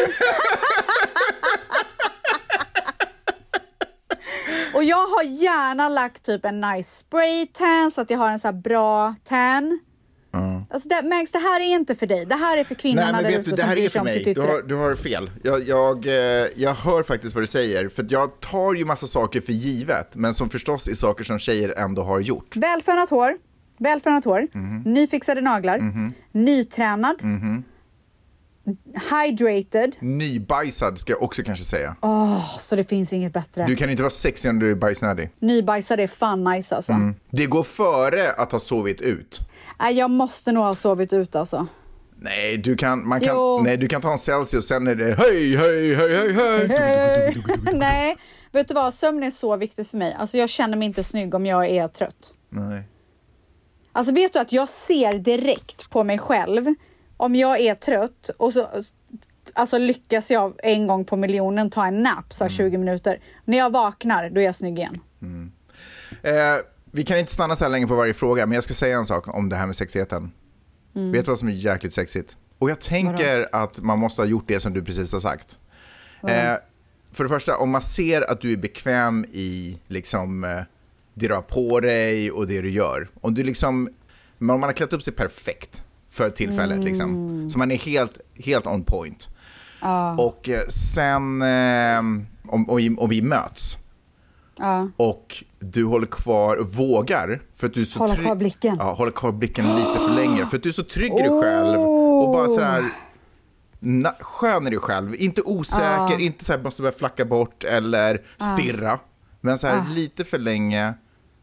Och 4.75 4.83
jag 4.83 5.07
har 5.07 5.23
gärna 5.23 5.89
lagt 5.89 6.25
typ 6.25 6.45
en 6.45 6.61
nice 6.61 6.99
spray 6.99 7.47
tan 7.47 7.91
så 7.91 8.01
att 8.01 8.09
jag 8.09 8.17
har 8.17 8.31
en 8.31 8.39
så 8.39 8.51
bra 8.51 9.15
tan. 9.23 9.79
Alltså 10.69 10.89
det, 10.89 11.01
Max, 11.09 11.31
det 11.31 11.39
här 11.39 11.59
är 11.61 11.65
inte 11.75 11.95
för 11.95 12.07
dig. 12.07 12.25
Det 12.25 12.35
här 12.35 12.57
är 12.57 12.63
för 12.63 12.75
Nej 12.75 12.81
kvinnorna 12.81 13.11
men 13.11 13.23
där 13.23 13.31
vet 13.31 13.45
du, 13.45 13.51
det 13.51 13.63
här 13.63 13.77
är 13.77 13.89
för 13.89 14.03
mig. 14.03 14.33
Du 14.33 14.41
har, 14.41 14.61
du 14.61 14.75
har 14.75 14.93
fel. 14.93 15.29
Jag, 15.43 15.67
jag, 15.67 16.05
eh, 16.07 16.47
jag 16.55 16.73
hör 16.73 17.03
faktiskt 17.03 17.35
vad 17.35 17.43
du 17.43 17.47
säger. 17.47 17.89
För 17.89 18.05
jag 18.09 18.39
tar 18.39 18.73
ju 18.73 18.85
massa 18.85 19.07
saker 19.07 19.41
för 19.41 19.53
givet. 19.53 20.09
Men 20.15 20.33
som 20.33 20.49
förstås 20.49 20.87
är 20.87 20.95
saker 20.95 21.23
som 21.23 21.39
tjejer 21.39 21.73
ändå 21.77 22.01
har 22.01 22.19
gjort. 22.19 22.55
Välfönat 22.55 23.09
hår, 23.09 23.37
välfönat 23.77 24.25
hår, 24.25 24.47
Mhm. 24.53 24.81
nyfixade 24.93 25.41
naglar, 25.41 25.79
nytränad, 26.31 27.15
hydrated. 29.11 29.95
Nybajsad 29.99 30.99
ska 30.99 31.13
jag 31.13 31.23
också 31.23 31.43
kanske 31.43 31.65
säga. 31.65 31.95
Åh, 32.01 32.57
så 32.59 32.75
det 32.75 32.83
finns 32.83 33.13
inget 33.13 33.33
bättre. 33.33 33.65
Du 33.67 33.75
kan 33.75 33.89
inte 33.89 34.03
vara 34.03 34.11
sexig 34.11 34.49
om 34.49 34.59
du 34.59 34.71
är 34.71 34.75
bajsnödig. 34.75 35.29
Nybajsad 35.39 35.99
är 35.99 36.07
fan 36.07 36.43
nice 36.43 36.75
alltså. 36.75 36.93
Det 37.29 37.45
går 37.45 37.63
före 37.63 38.31
att 38.33 38.51
ha 38.51 38.59
sovit 38.59 39.01
ut. 39.01 39.39
Nej, 39.79 39.97
jag 39.97 40.09
måste 40.11 40.51
nog 40.51 40.63
ha 40.63 40.75
sovit 40.75 41.13
ut 41.13 41.35
alltså. 41.35 41.67
Nej, 42.19 42.57
du 42.57 42.75
kan, 42.77 43.07
man 43.07 43.19
kan, 43.19 43.35
Jo. 43.35 43.61
nej, 43.63 43.77
du 43.77 43.87
kan 43.87 44.01
ta 44.01 44.11
en 44.11 44.17
Celsius 44.17 44.67
sen 44.67 44.87
är 44.87 44.95
det 44.95 45.15
hej, 45.15 45.55
hej, 45.55 45.95
hej, 45.95 46.33
hej, 46.33 46.67
hej. 46.67 47.43
Nej, 47.73 48.17
vet 48.51 48.67
du 48.67 48.73
vad? 48.73 48.93
Sömn 48.93 49.23
är 49.23 49.31
så 49.31 49.55
viktigt 49.55 49.87
för 49.89 49.97
mig. 49.97 50.15
Alltså 50.19 50.37
jag 50.37 50.49
känner 50.49 50.77
mig 50.77 50.85
inte 50.85 51.03
snygg 51.03 51.35
om 51.35 51.45
jag 51.45 51.65
är 51.69 51.87
trött. 51.87 52.33
Nej. 52.49 52.83
Alltså 53.91 54.13
vet 54.13 54.33
du 54.33 54.39
att 54.39 54.51
jag 54.51 54.69
ser 54.69 55.13
direkt 55.13 55.89
på 55.89 56.03
mig 56.03 56.17
själv 56.19 56.65
om 57.17 57.35
jag 57.35 57.59
är 57.59 57.75
trött 57.75 58.29
och 58.37 58.53
så 58.53 58.67
alltså 59.53 59.77
lyckas 59.77 60.31
jag 60.31 60.53
en 60.63 60.87
gång 60.87 61.05
på 61.05 61.17
miljonen 61.17 61.69
ta 61.69 61.85
en 61.85 62.03
nap 62.03 62.33
så 62.33 62.43
här 62.43 62.51
20 62.51 62.77
minuter. 62.77 63.19
När 63.45 63.57
jag 63.57 63.71
vaknar, 63.71 64.29
då 64.29 64.41
är 64.41 64.45
jag 64.45 64.55
snygg 64.55 64.79
igen. 64.79 65.01
Eh, 66.21 66.33
vi 66.91 67.03
kan 67.03 67.17
inte 67.17 67.33
stanna 67.33 67.55
så 67.55 67.63
här 67.63 67.71
länge 67.71 67.87
på 67.87 67.95
varje 67.95 68.13
fråga, 68.13 68.45
men 68.45 68.55
jag 68.55 68.63
ska 68.63 68.73
säga 68.73 68.97
en 68.97 69.05
sak 69.05 69.35
om 69.35 69.49
det 69.49 69.55
här 69.55 69.65
med 69.65 69.75
sexigheten. 69.75 70.31
Mm. 70.95 71.11
Vet 71.11 71.25
du 71.25 71.31
vad 71.31 71.39
som 71.39 71.47
är 71.47 71.51
jäkligt 71.51 71.93
sexigt? 71.93 72.37
Och 72.59 72.69
jag 72.69 72.79
tänker 72.79 73.49
att 73.51 73.77
man 73.77 73.99
måste 73.99 74.21
ha 74.21 74.27
gjort 74.27 74.47
det 74.47 74.59
som 74.59 74.73
du 74.73 74.83
precis 74.83 75.13
har 75.13 75.19
sagt. 75.19 75.59
Eh, 76.27 76.53
för 77.11 77.23
det 77.23 77.29
första, 77.29 77.57
om 77.57 77.69
man 77.69 77.81
ser 77.81 78.31
att 78.31 78.41
du 78.41 78.53
är 78.53 78.57
bekväm 78.57 79.25
i 79.31 79.79
liksom, 79.87 80.43
eh, 80.43 80.59
det 81.13 81.27
du 81.27 81.33
har 81.33 81.41
på 81.41 81.79
dig 81.79 82.31
och 82.31 82.47
det 82.47 82.61
du 82.61 82.69
gör. 82.69 83.09
Om 83.21 83.33
du 83.33 83.43
liksom, 83.43 83.89
om 84.39 84.45
man 84.47 84.63
har 84.63 84.73
klätt 84.73 84.93
upp 84.93 85.03
sig 85.03 85.13
perfekt 85.13 85.81
för 86.15 86.29
tillfället, 86.29 86.75
Mm. 86.77 86.87
liksom, 86.87 87.49
så 87.49 87.59
man 87.59 87.71
är 87.71 87.77
helt, 87.77 88.17
helt 88.45 88.67
on 88.67 88.83
point. 88.83 89.29
Och 90.17 90.49
eh, 90.49 90.61
sen, 90.69 91.41
om, 92.47 92.69
och, 92.69 92.79
vi- 92.79 92.95
och 92.97 93.11
vi 93.11 93.21
möts, 93.21 93.77
Ja. 94.57 94.87
och 94.97 95.43
du 95.59 95.85
håller 95.85 96.07
kvar 96.07 96.55
och 96.57 96.73
vågar 96.73 97.41
för 97.55 97.67
att 97.67 97.73
du 97.73 97.81
är 97.81 97.85
så 97.85 97.99
Hålla 97.99 98.13
trygg- 98.13 98.25
kvar 98.25 98.35
blicken. 98.35 98.75
Ja, 98.79 98.93
hålla 98.93 99.11
kvar 99.11 99.31
blicken 99.31 99.75
lite 99.75 99.99
för 99.99 100.09
länge 100.15 100.45
för 100.47 100.57
att 100.57 100.63
du 100.63 100.69
är 100.69 100.73
så 100.73 100.83
trygg 100.83 101.13
i 101.13 101.17
dig 101.21 101.41
själv 101.41 101.79
och 101.79 102.31
bara 102.33 102.47
så 102.47 102.61
här 102.61 102.83
na- 103.79 104.21
skön 104.23 104.67
i 104.67 104.69
dig 104.69 104.79
själv, 104.79 105.15
inte 105.15 105.41
osäker, 105.41 106.19
inte 106.19 106.45
så 106.45 106.53
här 106.53 106.59
måste 106.63 106.81
börja 106.81 106.97
flacka 106.97 107.25
bort 107.25 107.63
eller 107.63 108.21
stirra, 108.37 108.99
men 109.41 109.57
så 109.57 109.67
här 109.67 109.89
lite 109.89 110.23
för 110.23 110.37
länge 110.37 110.93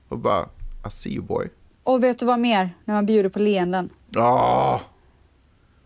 och 0.08 0.18
bara 0.18 0.42
I 0.86 0.90
see 0.90 1.10
you 1.14 1.24
boy. 1.24 1.48
Och 1.84 2.04
vet 2.04 2.18
du 2.18 2.26
vad 2.26 2.38
mer? 2.38 2.70
När 2.84 2.94
man 2.94 3.06
bjuder 3.06 3.30
på 3.30 3.38
leenden. 3.38 3.90
Ah, 4.16 4.80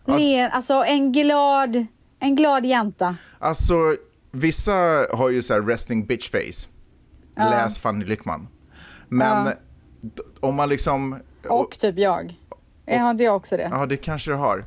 Leen, 0.07 0.51
alltså 0.53 0.75
en 0.87 1.13
glad, 1.13 1.87
en 2.21 2.37
glad 2.37 2.67
jänta. 2.67 3.17
alltså 3.39 3.97
vissa 4.31 4.73
har 5.13 5.31
ju 5.31 5.43
så 5.43 5.55
här 5.55 5.61
resting 5.63 6.07
bitch 6.07 6.31
face, 6.31 6.69
läs 7.37 7.79
Fanny 7.79 8.05
Lyckman. 8.05 8.49
Men 9.09 9.45
d- 10.01 10.23
om 10.41 10.55
man 10.55 10.69
liksom 10.69 11.17
Och 11.49 11.71
typ 11.79 11.99
jag. 11.99 12.41
Är 12.87 12.99
har 12.99 13.11
inte 13.11 13.25
jag 13.25 13.37
också 13.37 13.57
det? 13.57 13.69
Ja, 13.73 13.87
det 13.87 13.97
kanske 13.97 14.31
du 14.31 14.35
har. 14.35 14.65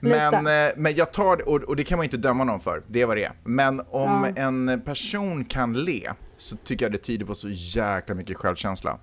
Men, 0.00 0.34
eh, 0.34 0.72
men 0.76 0.94
jag 0.94 1.12
tar 1.12 1.36
det, 1.36 1.42
och, 1.42 1.56
och 1.62 1.76
det 1.76 1.84
kan 1.84 1.98
man 1.98 2.04
ju 2.04 2.06
inte 2.06 2.16
döma 2.28 2.44
någon 2.44 2.60
för, 2.60 2.82
det 2.88 3.00
är 3.02 3.06
vad 3.06 3.16
det 3.16 3.24
är. 3.24 3.32
Men 3.44 3.82
om 3.90 4.32
en 4.36 4.82
person 4.84 5.44
kan 5.44 5.72
le 5.84 6.10
så 6.38 6.56
tycker 6.56 6.84
jag 6.84 6.92
det 6.92 6.98
tyder 6.98 7.26
på 7.26 7.34
så 7.34 7.48
jäkla 7.50 8.14
mycket 8.14 8.36
självkänsla. 8.36 8.98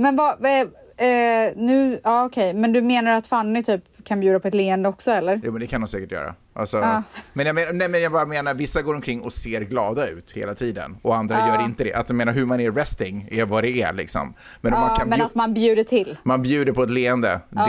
Men 0.00 0.16
vad, 0.16 0.46
eh, 0.46 0.60
eh, 1.08 1.52
nu, 1.56 2.00
ja 2.04 2.24
okej, 2.24 2.54
men 2.54 2.72
du 2.72 2.82
menar 2.82 3.10
att 3.12 3.26
Fanny 3.26 3.62
typ 3.62 3.84
kan 4.04 4.20
bjuda 4.20 4.40
på 4.40 4.48
ett 4.48 4.54
leende 4.54 4.88
också 4.88 5.10
eller? 5.10 5.40
Jo 5.44 5.52
men 5.52 5.60
det 5.60 5.66
kan 5.66 5.80
de 5.80 5.86
säkert 5.88 6.12
göra. 6.12 6.34
Alltså, 6.52 6.76
Ja. 6.76 7.02
men, 7.32 7.46
jag 7.46 7.54
men, 7.54 7.78
nej, 7.78 7.88
men 7.88 8.02
jag 8.02 8.12
bara 8.12 8.24
menar, 8.26 8.54
vissa 8.54 8.82
går 8.82 8.94
omkring 8.94 9.20
och 9.22 9.32
ser 9.32 9.60
glada 9.60 10.08
ut 10.08 10.30
hela 10.32 10.54
tiden 10.54 10.96
och 11.02 11.16
andra 11.16 11.38
gör 11.48 11.64
inte 11.64 11.84
det. 11.84 11.94
Att 11.94 12.08
jag 12.08 12.16
menar 12.16 12.32
hur 12.32 12.46
man 12.46 12.60
är 12.60 12.72
resting 12.72 13.28
är 13.30 13.44
vad 13.44 13.64
det 13.64 13.82
är 13.82 13.92
liksom. 13.92 14.34
Men 14.60 14.74
om 14.74 14.80
man 14.80 14.96
kan 14.98 15.08
men 15.08 15.22
att 15.22 15.34
man 15.34 15.54
bjuder 15.54 15.84
till. 15.84 16.18
man 16.22 16.42
bjuder 16.42 16.72
på 16.72 16.82
ett 16.82 16.90
leende, 16.90 17.40
det, 17.50 17.60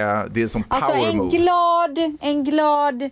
är, 0.00 0.28
det 0.30 0.42
är 0.42 0.46
som 0.46 0.62
power 0.62 0.82
Alltså 0.82 1.08
en 1.10 1.16
move. 1.16 1.36
glad, 1.36 1.98
en 2.20 2.44
glad, 2.44 3.10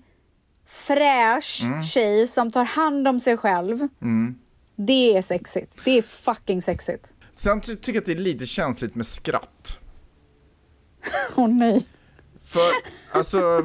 fräsch 0.66 1.60
Mm. 1.64 1.82
tjej 1.82 2.26
som 2.26 2.50
tar 2.52 2.64
hand 2.64 3.08
om 3.08 3.20
sig 3.20 3.36
själv. 3.36 3.88
Det 4.76 5.16
är 5.16 5.22
sexigt. 5.22 5.76
Det 5.84 5.98
är 5.98 6.02
fucking 6.02 6.62
sexigt. 6.62 7.12
Sen 7.36 7.60
ty- 7.60 7.76
tycker 7.76 7.92
jag 7.92 8.00
att 8.00 8.06
det 8.06 8.12
är 8.12 8.16
lite 8.16 8.46
känsligt 8.46 8.94
med 8.94 9.06
skratt. 9.06 9.78
Åh 11.34 11.48
nej. 11.48 11.86
För 12.44 12.70
alltså, 13.12 13.62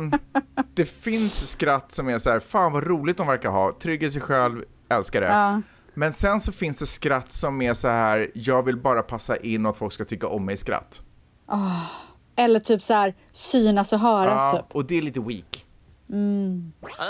det 0.73 0.85
finns 0.85 1.49
skratt 1.51 1.91
som 1.91 2.09
är 2.09 2.17
så 2.19 2.29
här, 2.29 2.39
fan 2.39 2.71
vad 2.73 2.83
roligt 2.87 3.17
de 3.17 3.27
verkar 3.27 3.49
ha, 3.49 3.77
trygg 3.81 4.03
i 4.03 4.11
sig 4.11 4.21
själv, 4.21 4.63
älskar 4.89 5.21
det. 5.21 5.27
Ja. 5.27 5.61
Men 5.93 6.13
sen 6.13 6.39
så 6.39 6.51
finns 6.51 6.77
det 6.79 6.85
skratt 6.85 7.31
som 7.31 7.61
är 7.61 7.73
så 7.73 7.87
här, 7.87 8.31
jag 8.33 8.63
vill 8.63 8.77
bara 8.77 9.01
passa 9.01 9.37
in 9.37 9.65
och 9.65 9.71
att 9.71 9.77
folk 9.77 9.93
ska 9.93 10.05
tycka 10.05 10.27
om 10.27 10.45
mig 10.45 10.53
i 10.53 10.57
skratt. 10.57 11.03
Eller 12.35 12.59
typ 12.59 12.83
så 12.83 12.93
här 12.93 13.15
synas 13.31 13.93
och 13.93 13.99
höras 13.99 14.33
Ja, 14.53 14.57
typ. 14.57 14.75
och 14.75 14.85
det 14.85 14.95
är 14.97 15.01
lite 15.01 15.19
weak. 15.19 15.65
Well, 16.07 17.09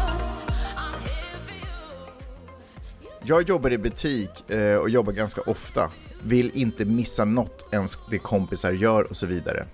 Jag 3.23 3.49
jobbar 3.49 3.73
i 3.73 3.77
butik 3.77 4.49
eh, 4.51 4.75
och 4.75 4.89
jobbar 4.89 5.13
ganska 5.13 5.41
ofta. 5.41 5.91
Vill 6.23 6.51
inte 6.53 6.85
missa 6.85 7.25
något 7.25 7.73
ens 7.73 7.99
det 8.09 8.19
kompisar 8.19 8.71
gör 8.71 9.03
och 9.09 9.15
så 9.15 9.25
vidare. 9.25 9.65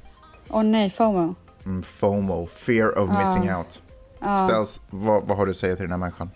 Åh 0.50 0.64
nej, 0.64 0.90
FOMO. 0.90 1.36
Mm, 1.66 1.84
FOMO, 1.84 2.48
fear 2.48 3.00
of 3.00 3.10
missing 3.10 3.56
out. 3.56 3.84
Ställs, 4.48 4.82
vad, 4.90 5.28
vad 5.28 5.38
har 5.38 5.46
du 5.46 5.50
att 5.50 5.58
säga 5.58 5.76
till 5.76 5.84
den 5.84 5.92
här 5.92 5.98
människan? 5.98 6.30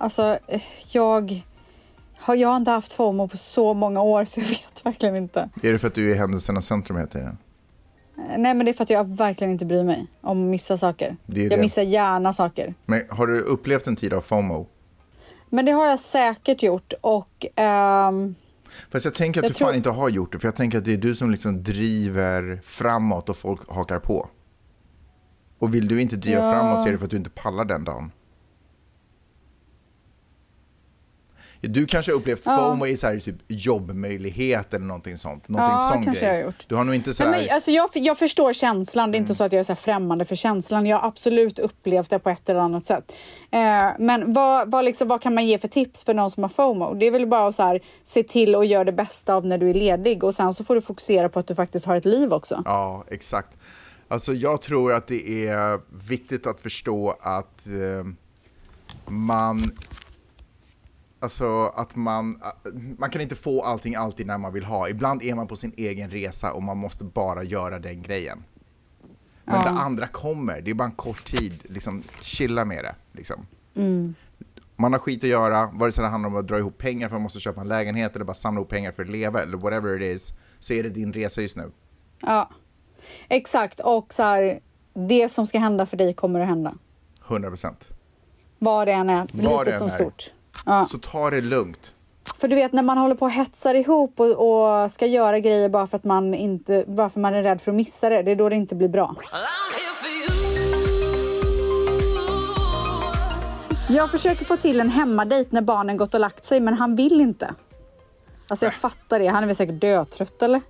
Alltså, 0.00 0.38
eh, 0.46 0.62
jag 0.92 1.42
har, 2.18 2.34
jag 2.34 2.48
har 2.48 2.56
inte 2.56 2.70
haft 2.70 2.92
FOMO 2.92 3.28
på 3.28 3.36
så 3.36 3.74
många 3.74 4.02
år 4.02 4.24
så 4.28 4.40
jag 4.40 4.46
vet 4.46 4.84
verkligen 4.86 5.16
inte. 5.16 5.48
Är 5.62 5.72
det 5.72 5.78
för 5.78 5.88
att 5.88 5.94
du 5.94 6.10
är 6.10 6.14
i 6.14 6.18
händelsernas 6.18 6.66
centrum 6.66 6.96
hela 6.96 7.08
tiden? 7.10 7.38
Eh, 8.18 8.38
Nej 8.38 8.54
men 8.54 8.64
det 8.64 8.70
är 8.70 8.74
för 8.74 8.82
att 8.82 8.90
jag 8.90 9.16
verkligen 9.16 9.52
inte 9.52 9.64
bryr 9.64 9.84
mig 9.84 10.06
om 10.20 10.44
att 10.44 10.50
missa 10.50 10.78
saker. 10.78 11.16
Det 11.26 11.40
är 11.40 11.44
jag 11.44 11.58
det. 11.58 11.60
missar 11.62 11.82
gärna 11.82 12.32
saker. 12.32 12.74
Men 12.86 13.02
har 13.10 13.26
du 13.26 13.40
upplevt 13.40 13.86
en 13.86 13.96
tid 13.96 14.12
av 14.12 14.20
FOMO? 14.20 14.66
Men 15.54 15.64
det 15.64 15.72
har 15.72 15.86
jag 15.86 16.00
säkert 16.00 16.62
gjort 16.62 16.92
och 17.00 17.46
ehm, 17.56 18.34
Fast 18.92 19.04
jag 19.04 19.14
tänker 19.14 19.40
att 19.40 19.44
Jag 19.44 19.50
du 19.50 19.54
tror- 19.54 19.66
fan 19.68 19.74
inte 19.76 19.90
har 19.90 20.08
gjort 20.08 20.32
det, 20.32 20.38
för 20.38 20.48
jag 20.48 20.56
tänker 20.56 20.78
att 20.78 20.84
det 20.84 20.92
är 20.92 20.96
du 20.96 21.14
som 21.14 21.30
liksom 21.30 21.62
driver 21.62 22.60
framåt 22.64 23.28
och 23.28 23.36
folk 23.36 23.68
hakar 23.70 23.98
på. 23.98 24.28
Och 25.58 25.74
vill 25.74 25.88
du 25.88 26.00
inte 26.02 26.16
driva 26.16 26.40
Ja. 26.44 26.52
framåt 26.52 26.82
så 26.82 26.88
är 26.88 26.92
det 26.92 26.98
för 26.98 27.04
att 27.04 27.10
du 27.10 27.16
inte 27.16 27.30
pallar 27.30 27.64
den 27.64 27.84
dagen. 27.84 28.12
Du 31.68 31.86
kanske 31.86 32.12
har 32.12 32.16
upplevt 32.16 32.42
Ja. 32.44 32.56
FOMO 32.56 32.86
i 32.86 32.96
så 32.96 33.06
här, 33.06 33.18
typ 33.20 33.36
jobbmöjlighet 33.48 34.74
eller 34.74 34.84
någonting 34.86 35.18
sånt. 35.18 35.48
Någonting 35.48 35.76
Ja, 35.76 35.88
sån 35.92 36.04
kanske 36.04 36.20
grej. 36.24 36.34
jag 36.34 36.40
har 36.40 36.44
gjort. 36.46 36.64
Du 36.68 36.74
har 36.74 36.84
nog 36.84 36.94
inte 36.94 37.14
så 37.14 37.24
Nej, 37.24 37.32
här... 37.32 37.40
men, 37.46 37.54
alltså 37.54 37.70
jag, 37.70 37.88
jag 37.94 38.18
förstår 38.18 38.52
känslan, 38.52 39.10
det 39.10 39.16
är 39.16 39.18
Mm. 39.18 39.24
inte 39.24 39.34
så 39.34 39.44
att 39.44 39.52
jag 39.52 39.60
är 39.60 39.64
så 39.64 39.74
främmande 39.74 40.24
för 40.24 40.36
känslan. 40.36 40.86
Jag 40.86 40.98
har 40.98 41.08
absolut 41.08 41.58
upplevt 41.58 42.10
det 42.10 42.18
på 42.18 42.30
ett 42.30 42.48
eller 42.48 42.60
annat 42.60 42.86
sätt. 42.86 43.12
Eh, 43.50 43.60
men 43.98 44.32
vad, 44.32 44.70
vad, 44.70 44.84
liksom, 44.84 45.08
vad 45.08 45.22
kan 45.22 45.34
man 45.34 45.46
ge 45.46 45.58
för 45.58 45.68
tips 45.68 46.04
för 46.04 46.14
någon 46.14 46.30
som 46.30 46.42
har 46.42 46.50
FOMO? 46.50 46.94
Det 46.94 47.06
är 47.06 47.10
väl 47.10 47.26
bara 47.26 47.48
att 47.48 47.54
så 47.54 47.62
här, 47.62 47.80
se 48.04 48.22
till 48.22 48.54
att 48.54 48.66
göra 48.66 48.84
det 48.84 48.92
bästa 48.92 49.34
av 49.34 49.46
när 49.46 49.58
du 49.58 49.70
är 49.70 49.74
ledig 49.74 50.24
och 50.24 50.34
sen 50.34 50.54
så 50.54 50.64
får 50.64 50.74
du 50.74 50.80
fokusera 50.80 51.28
på 51.28 51.38
att 51.38 51.46
du 51.46 51.54
faktiskt 51.54 51.86
har 51.86 51.96
ett 51.96 52.04
liv 52.04 52.32
också. 52.32 52.62
Ja, 52.64 53.04
exakt. 53.10 53.48
Alltså 54.08 54.32
jag 54.34 54.62
tror 54.62 54.92
att 54.92 55.06
det 55.06 55.46
är 55.48 55.80
viktigt 56.08 56.46
att 56.46 56.60
förstå 56.60 57.16
att 57.20 57.66
eh, 57.66 58.06
man 59.06 59.62
Alltså 61.22 61.72
att 61.74 61.96
man, 61.96 62.38
man 62.98 63.10
kan 63.10 63.20
inte 63.20 63.34
få 63.34 63.62
allting 63.62 63.94
alltid 63.94 64.26
när 64.26 64.38
man 64.38 64.52
vill 64.52 64.64
ha. 64.64 64.88
Ibland 64.88 65.22
är 65.22 65.34
man 65.34 65.46
på 65.46 65.56
sin 65.56 65.72
egen 65.76 66.10
resa 66.10 66.52
och 66.52 66.62
man 66.62 66.76
måste 66.76 67.04
bara 67.04 67.42
göra 67.42 67.78
den 67.78 68.02
grejen. 68.02 68.44
Men 69.44 69.62
det 69.62 69.68
andra 69.68 70.06
kommer, 70.06 70.60
det 70.60 70.70
är 70.70 70.74
bara 70.74 70.84
en 70.84 70.92
kort 70.92 71.24
tid. 71.24 71.62
Liksom, 71.62 72.02
chilla 72.20 72.64
med 72.64 72.84
det. 72.84 72.94
Liksom. 73.12 73.46
Man 74.76 74.92
har 74.92 74.98
skit 74.98 75.24
att 75.24 75.30
göra, 75.30 75.70
vare 75.72 75.92
sig 75.92 76.02
det 76.02 76.08
handlar 76.08 76.30
om 76.30 76.36
att 76.36 76.48
dra 76.48 76.58
ihop 76.58 76.78
pengar 76.78 77.08
för 77.08 77.16
att 77.16 77.20
man 77.20 77.22
måste 77.22 77.40
köpa 77.40 77.60
en 77.60 77.68
lägenhet 77.68 78.14
eller 78.16 78.24
bara 78.24 78.34
samla 78.34 78.60
ihop 78.60 78.68
pengar 78.68 78.92
för 78.92 79.02
att 79.02 79.10
leva 79.10 79.42
eller 79.42 79.56
whatever 79.56 80.02
it 80.02 80.16
is, 80.16 80.32
så 80.58 80.72
är 80.72 80.82
det 80.82 80.88
din 80.88 81.12
resa 81.12 81.42
just 81.42 81.56
nu. 81.56 81.70
Ja, 82.20 82.50
exakt. 83.28 83.80
Och 83.80 84.14
så 84.14 84.22
här, 84.22 84.60
det 84.94 85.28
som 85.28 85.46
ska 85.46 85.58
hända 85.58 85.86
för 85.86 85.96
dig 85.96 86.14
kommer 86.14 86.40
att 86.40 86.48
hända. 86.48 86.74
100%. 87.26 87.74
Vad 88.58 88.88
det 88.88 88.92
än 88.92 89.10
är, 89.10 89.28
litet 89.32 89.78
som 89.78 89.86
är. 89.86 89.90
stort. 89.90 90.32
Ja. 90.66 90.84
Så 90.84 90.98
ta 90.98 91.30
det 91.30 91.40
lugnt. 91.40 91.94
För 92.38 92.48
du 92.48 92.54
vet 92.54 92.72
när 92.72 92.82
man 92.82 92.98
håller 92.98 93.14
på 93.14 93.24
och 93.24 93.30
hetsar 93.32 93.74
ihop 93.74 94.20
och, 94.20 94.82
och 94.84 94.92
ska 94.92 95.06
göra 95.06 95.38
grejer 95.38 95.68
bara 95.68 95.86
för 95.86 95.96
att 95.96 96.04
man 96.04 96.34
inte, 96.34 96.84
bara 96.88 97.10
för 97.10 97.20
man 97.20 97.34
är 97.34 97.42
rädd 97.42 97.60
för 97.60 97.70
att 97.70 97.76
missa 97.76 98.08
det, 98.08 98.22
det 98.22 98.30
är 98.30 98.36
då 98.36 98.48
det 98.48 98.56
inte 98.56 98.74
blir 98.74 98.88
bra. 98.88 99.14
Jag 103.88 104.10
försöker 104.10 104.44
få 104.44 104.56
till 104.56 104.80
en 104.80 104.88
hemmadejt 104.88 105.52
när 105.52 105.62
barnen 105.62 105.96
gått 105.96 106.14
och 106.14 106.20
lagt 106.20 106.44
sig 106.44 106.60
men 106.60 106.74
han 106.74 106.96
vill 106.96 107.20
inte. 107.20 107.54
Alltså 108.48 108.66
jag 108.66 108.74
fattar 108.74 109.18
det, 109.18 109.26
han 109.26 109.42
är 109.42 109.46
väl 109.46 109.56
säkert 109.56 109.80
dötrött 109.80 110.42
eller? 110.42 110.60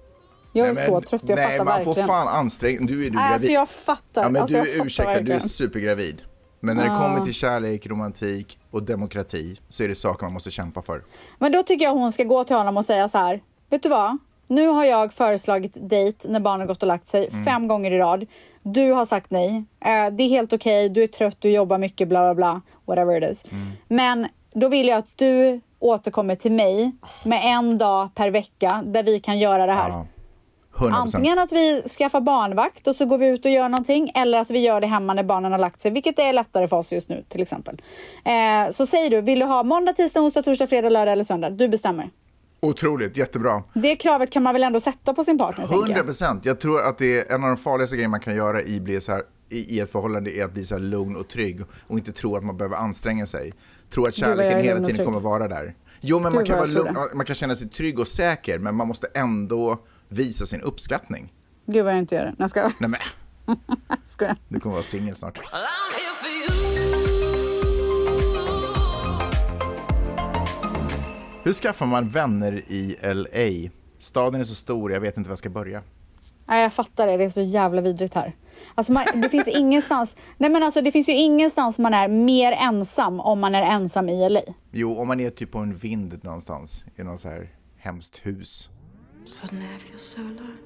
Jag 0.52 0.68
är 0.68 0.75
Nej, 0.75 0.87
så 0.87 0.92
men- 0.92 1.02
trött, 1.02 1.22
jag 1.26 1.37
nej, 1.37 1.46
fattar 1.50 1.64
man 1.64 1.66
verkligen. 1.84 2.06
får 2.08 2.14
fan 2.14 2.28
anstränga 2.28 2.78
Du 2.80 2.84
är 2.84 2.88
du 2.88 3.00
Nej, 3.00 3.11
gravid. 3.11 3.32
alltså 3.34 3.49
jag 3.52 3.68
fattar. 3.68 4.22
Ja, 4.22 4.28
men 4.28 4.42
alltså 4.42 4.56
du 4.56 4.61
är 4.62 4.72
fattar 4.72 4.87
ursäktad, 4.87 5.20
du 5.20 5.32
är 5.32 5.38
supergravid. 5.38 6.22
Men 6.64 6.76
när 6.76 6.83
det 6.90 6.97
kommer 6.97 7.21
till 7.25 7.35
kärlek, 7.35 7.87
romantik 7.87 8.59
och 8.71 8.83
demokrati 8.83 9.61
så 9.69 9.83
är 9.85 9.88
det 9.88 9.95
saker 9.95 10.26
man 10.26 10.33
måste 10.33 10.50
kämpa 10.50 10.83
för. 10.83 11.02
Men 11.38 11.52
då 11.52 11.62
tycker 11.62 11.85
jag 11.85 11.92
hon 11.92 12.12
ska 12.12 12.25
gå 12.25 12.45
till 12.45 12.57
honom 12.57 12.76
och 12.76 12.85
säga 12.85 13.09
så 13.09 13.19
här. 13.19 13.40
Vet 13.71 13.83
du 13.83 13.88
vad? 13.88 14.19
Nu 14.47 14.66
har 14.69 14.85
jag 14.85 15.12
föreslagit 15.12 15.76
dejt 15.81 16.28
när 16.28 16.40
barnen 16.40 16.66
gått 16.66 16.83
och 16.83 16.87
lagt 16.88 17.09
sig 17.09 17.28
Mm. 17.33 17.45
fem 17.45 17.69
gånger 17.69 17.90
i 17.90 17.99
rad. 17.99 18.26
Du 18.62 18.92
har 18.92 19.07
sagt 19.07 19.31
nej. 19.31 19.64
Eh, 19.81 20.12
det 20.12 20.23
är 20.25 20.28
helt 20.28 20.52
okej. 20.52 20.88
Du 20.88 21.02
är 21.02 21.07
trött, 21.07 21.37
du 21.38 21.50
jobbar 21.50 21.78
mycket, 21.78 22.09
bla 22.09 22.21
bla 22.21 22.35
bla. 22.35 22.61
Whatever 22.85 23.23
it 23.23 23.31
is. 23.31 23.45
Mm. 23.52 23.73
Men 23.88 24.28
då 24.54 24.69
vill 24.69 24.88
jag 24.88 24.99
att 24.99 25.19
du 25.19 25.61
återkommer 25.78 26.35
till 26.35 26.52
mig 26.52 26.92
med 27.25 27.40
en 27.45 27.78
dag 27.78 28.09
per 28.14 28.31
vecka 28.31 28.83
där 28.87 29.02
vi 29.02 29.21
kan 29.21 29.38
göra 29.38 29.66
det 29.66 29.73
här. 29.73 29.88
Ja. 29.88 30.07
100%. 30.87 30.93
Antingen 30.95 31.39
att 31.39 31.53
vi 31.53 31.83
skaffar 31.99 32.21
barnvakt 32.21 32.87
och 32.87 32.97
så 32.97 33.07
går 33.07 33.19
vi 33.19 33.29
ut 33.29 33.45
och 33.45 33.51
gör 33.51 33.69
någonting 33.69 34.12
eller 34.15 34.39
att 34.39 34.51
vi 34.51 34.59
gör 34.59 34.81
det 34.81 34.87
hemma 34.87 35.15
när 35.15 35.23
barnen 35.23 35.53
har 35.53 35.59
lagt 35.59 35.81
sig, 35.81 35.91
vilket 35.91 36.19
är 36.19 36.33
lättare 36.33 36.69
för 36.69 36.77
oss 36.77 36.93
just 36.93 37.09
nu 37.09 37.25
till 37.29 37.43
exempel. 37.43 37.83
Eh, 38.25 38.73
så 38.73 38.87
säger 38.87 39.11
du, 39.11 39.21
vill 39.21 39.39
du 39.39 39.45
ha 39.45 39.62
måndag, 39.62 39.93
tisdag, 39.93 40.21
onsdag, 40.21 40.43
torsdag, 40.43 40.67
fredag, 40.67 40.89
lördag 40.89 41.12
eller 41.12 41.25
söndag? 41.25 41.51
Du 41.51 41.69
bestämmer. 41.69 42.11
Otroligt, 42.61 43.17
jättebra. 43.17 43.62
Det 43.75 43.97
kravet 43.97 44.31
kan 44.31 44.43
man 44.43 44.53
väl 44.53 44.62
ändå 44.62 44.81
sätta 44.81 45.15
på 45.15 45.25
sin 45.25 45.39
partner? 45.39 45.67
tänker 45.67 45.83
100 45.83 45.97
jag. 45.97 46.07
procent. 46.07 46.45
Jag 46.45 46.61
tror 46.61 46.81
att 46.81 46.99
det 46.99 47.19
är 47.19 47.35
en 47.35 47.43
av 47.43 47.49
de 47.49 47.57
farligaste 47.57 47.97
grejerna 47.97 48.11
man 48.11 48.21
kan 48.21 48.35
göra 48.35 48.62
i, 48.62 48.81
bli 48.81 49.01
så 49.01 49.12
här, 49.12 49.23
i, 49.49 49.77
i 49.77 49.81
ett 49.81 49.93
förhållande 49.93 50.31
är 50.39 50.45
att 50.45 50.53
bli 50.53 50.65
så 50.65 50.79
lugn 50.79 51.17
och 51.17 51.29
trygg 51.29 51.61
och 51.87 51.99
inte 51.99 52.12
tro 52.12 52.37
att 52.37 52.45
man 52.45 52.57
behöver 52.57 52.77
anstränga 52.77 53.27
sig. 53.27 53.53
Tro 53.91 54.03
att 54.03 54.19
jag 54.19 54.29
kärleken 54.29 54.59
är 54.59 54.62
hela 54.62 54.81
tiden 54.81 55.05
kommer 55.05 55.21
vara 55.21 55.49
där. 55.49 55.75
Jo, 56.01 56.21
men 56.21 56.35
man 56.35 56.45
kan, 56.45 56.57
vara 56.57 56.69
jag 56.69 56.75
lugn, 56.75 56.97
man 57.15 57.27
kan 57.27 57.37
känna 57.37 57.55
sig 57.55 57.69
trygg 57.69 57.99
och 57.99 58.09
säker, 58.09 58.59
men 58.59 58.75
man 58.75 58.89
måste 58.89 59.07
ändå 59.15 59.79
visa 60.12 60.47
sin 60.47 60.61
uppskattning. 60.61 61.33
Gud 61.66 61.85
vad 61.85 61.92
jag 61.95 61.99
inte 61.99 62.14
gör 62.14 62.25
det. 62.25 62.31
Nej, 62.31 62.37
jag 62.38 62.50
skojar. 62.50 62.73
Nej, 62.78 62.90
men 62.90 63.00
skojar. 64.04 64.37
du 64.49 64.61
kommer 64.61 64.73
vara 64.75 64.83
singel 64.83 65.16
snart. 65.16 65.40
Hur 71.45 71.52
skaffar 71.52 71.87
man 71.87 72.09
vänner 72.09 72.52
i 72.52 72.97
LA? 73.02 73.71
Staden 73.99 74.40
är 74.40 74.45
så 74.45 74.54
stor, 74.54 74.92
jag 74.92 75.00
vet 75.00 75.16
inte 75.16 75.28
var 75.28 75.33
jag 75.33 75.38
ska 75.38 75.50
börja. 75.50 75.83
Nej, 76.47 76.62
jag 76.62 76.73
fattar 76.73 77.07
det. 77.07 77.16
Det 77.16 77.25
är 77.25 77.31
så 77.31 77.42
jävla 77.42 77.81
vidrigt 77.81 78.14
här. 78.14 78.37
Alltså 78.75 78.92
man, 78.92 79.04
det 79.14 79.28
finns 79.28 79.49
ingenstans. 79.49 80.16
Nej, 80.38 80.50
men 80.50 80.62
alltså 80.62 80.81
det 80.83 80.92
finns 80.92 81.09
ju 81.09 81.12
ingenstans 81.12 81.78
man 81.78 81.95
är 81.95 82.09
mer 82.09 82.52
ensam 82.52 83.21
om 83.21 83.40
man 83.40 83.54
är 83.54 83.62
ensam 83.62 84.09
i 84.09 84.28
LA. 84.28 84.40
Jo, 84.73 84.99
om 84.99 85.09
man 85.09 85.21
är 85.21 85.31
typ 85.31 85.50
på 85.52 85.59
en 85.59 85.75
vind 85.76 86.25
någonstans, 86.25 86.85
i 86.97 87.02
något 87.02 87.21
så 87.21 87.28
här 87.28 87.49
hemskt 87.78 88.19
hus. 88.23 88.71
Suddenly 89.25 89.67
I 89.76 89.79
feel 89.79 89.99
so 89.99 90.21
alone. 90.21 90.57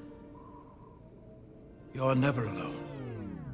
Jag 1.93 2.11
är 2.11 2.15
never 2.15 2.41
alone. 2.41 2.75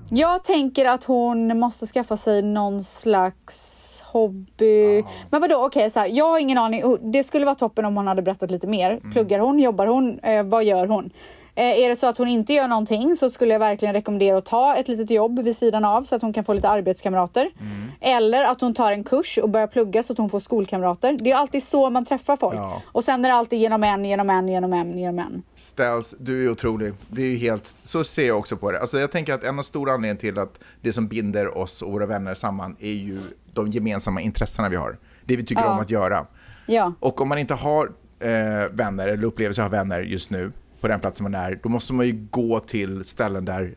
Jag 0.09 0.43
tänker 0.43 0.85
att 0.85 1.03
hon 1.03 1.59
måste 1.59 1.87
skaffa 1.87 2.17
sig 2.17 2.41
någon 2.41 2.83
slags 2.83 4.01
hobby. 4.05 5.03
Men 5.29 5.41
vadå, 5.41 5.65
okej 5.65 5.89
så 5.89 5.99
här, 5.99 6.07
jag 6.07 6.29
har 6.29 6.39
ingen 6.39 6.57
aning. 6.57 7.11
Det 7.11 7.23
skulle 7.23 7.45
vara 7.45 7.55
toppen 7.55 7.85
om 7.85 7.97
hon 7.97 8.07
hade 8.07 8.21
berättat 8.21 8.51
lite 8.51 8.67
mer. 8.67 9.01
Pluggar 9.13 9.39
hon, 9.39 9.59
jobbar 9.59 9.87
hon, 9.87 10.19
eh, 10.19 10.43
vad 10.43 10.63
gör 10.63 10.87
hon? 10.87 11.09
Eh, 11.55 11.83
är 11.83 11.89
det 11.89 11.95
så 11.95 12.07
att 12.07 12.17
hon 12.17 12.27
inte 12.27 12.53
gör 12.53 12.67
någonting 12.67 13.15
så 13.15 13.29
skulle 13.29 13.53
jag 13.53 13.59
verkligen 13.59 13.93
rekommendera 13.93 14.37
att 14.37 14.45
ta 14.45 14.75
ett 14.75 14.87
litet 14.87 15.09
jobb 15.09 15.39
vid 15.39 15.55
sidan 15.55 15.85
av 15.85 16.03
så 16.03 16.15
att 16.15 16.21
hon 16.21 16.33
kan 16.33 16.43
få 16.43 16.53
lite 16.53 16.69
arbetskamrater. 16.69 17.49
Mm. 17.59 17.91
Eller 18.01 18.43
att 18.45 18.61
hon 18.61 18.73
tar 18.73 18.91
en 18.91 19.03
kurs 19.03 19.37
och 19.37 19.49
börjar 19.49 19.67
plugga 19.67 20.03
så 20.03 20.13
att 20.13 20.17
hon 20.19 20.29
får 20.29 20.39
skolkamrater. 20.39 21.17
Det 21.21 21.31
är 21.31 21.35
alltid 21.35 21.63
så 21.63 21.89
man 21.89 22.05
träffar 22.05 22.37
folk. 22.37 22.55
Ja. 22.55 22.81
Och 22.85 23.03
sen 23.03 23.25
är 23.25 23.29
det 23.29 23.35
alltid 23.35 23.59
genom 23.59 23.83
en, 23.83 24.05
genom 24.05 24.29
en, 24.29 24.47
genom 24.47 24.73
en, 24.73 24.97
genom 24.97 25.19
en. 25.19 25.43
Ställs, 25.55 26.15
du 26.19 26.45
är 26.45 26.51
otrolig. 26.51 26.93
Det 27.07 27.21
är 27.21 27.25
ju 27.25 27.35
helt, 27.37 27.67
så 27.67 28.03
ser 28.03 28.27
jag 28.27 28.37
också 28.39 28.57
på 28.57 28.71
det. 28.71 28.79
Alltså 28.79 28.99
jag 28.99 29.11
tänker 29.11 29.33
att 29.33 29.43
en 29.43 29.59
av 29.59 29.63
stora 29.63 29.93
anledningarna 29.93 30.19
till 30.19 30.39
att 30.39 30.59
det 30.81 30.93
som 30.93 31.07
binder 31.07 31.57
oss 31.57 31.81
och 31.81 31.91
våra 31.91 32.05
vänner 32.05 32.33
samman 32.33 32.75
är 32.79 32.91
ju 32.91 33.17
de 33.53 33.71
gemensamma 33.71 34.21
intressena 34.21 34.69
vi 34.69 34.75
har. 34.75 34.97
Det 35.25 35.35
vi 35.35 35.45
tycker 35.45 35.63
Ja. 35.63 35.73
om 35.73 35.79
att 35.79 35.89
göra. 35.89 36.25
Ja. 36.65 36.93
Och 36.99 37.21
om 37.21 37.29
man 37.29 37.37
inte 37.37 37.53
har 37.53 37.91
eh, 38.19 38.29
vänner 38.71 39.07
eller 39.07 39.23
upplever 39.23 39.53
sig 39.53 39.61
ha 39.63 39.69
vänner 39.69 39.99
just 40.01 40.29
nu 40.29 40.51
på 40.83 40.87
den 40.87 40.99
platsen 40.99 41.23
man 41.23 41.35
är, 41.35 41.59
då 41.63 41.69
måste 41.69 41.93
man 41.93 42.05
ju 42.05 42.27
gå 42.31 42.59
till 42.59 43.05
ställen 43.05 43.45
där, 43.45 43.75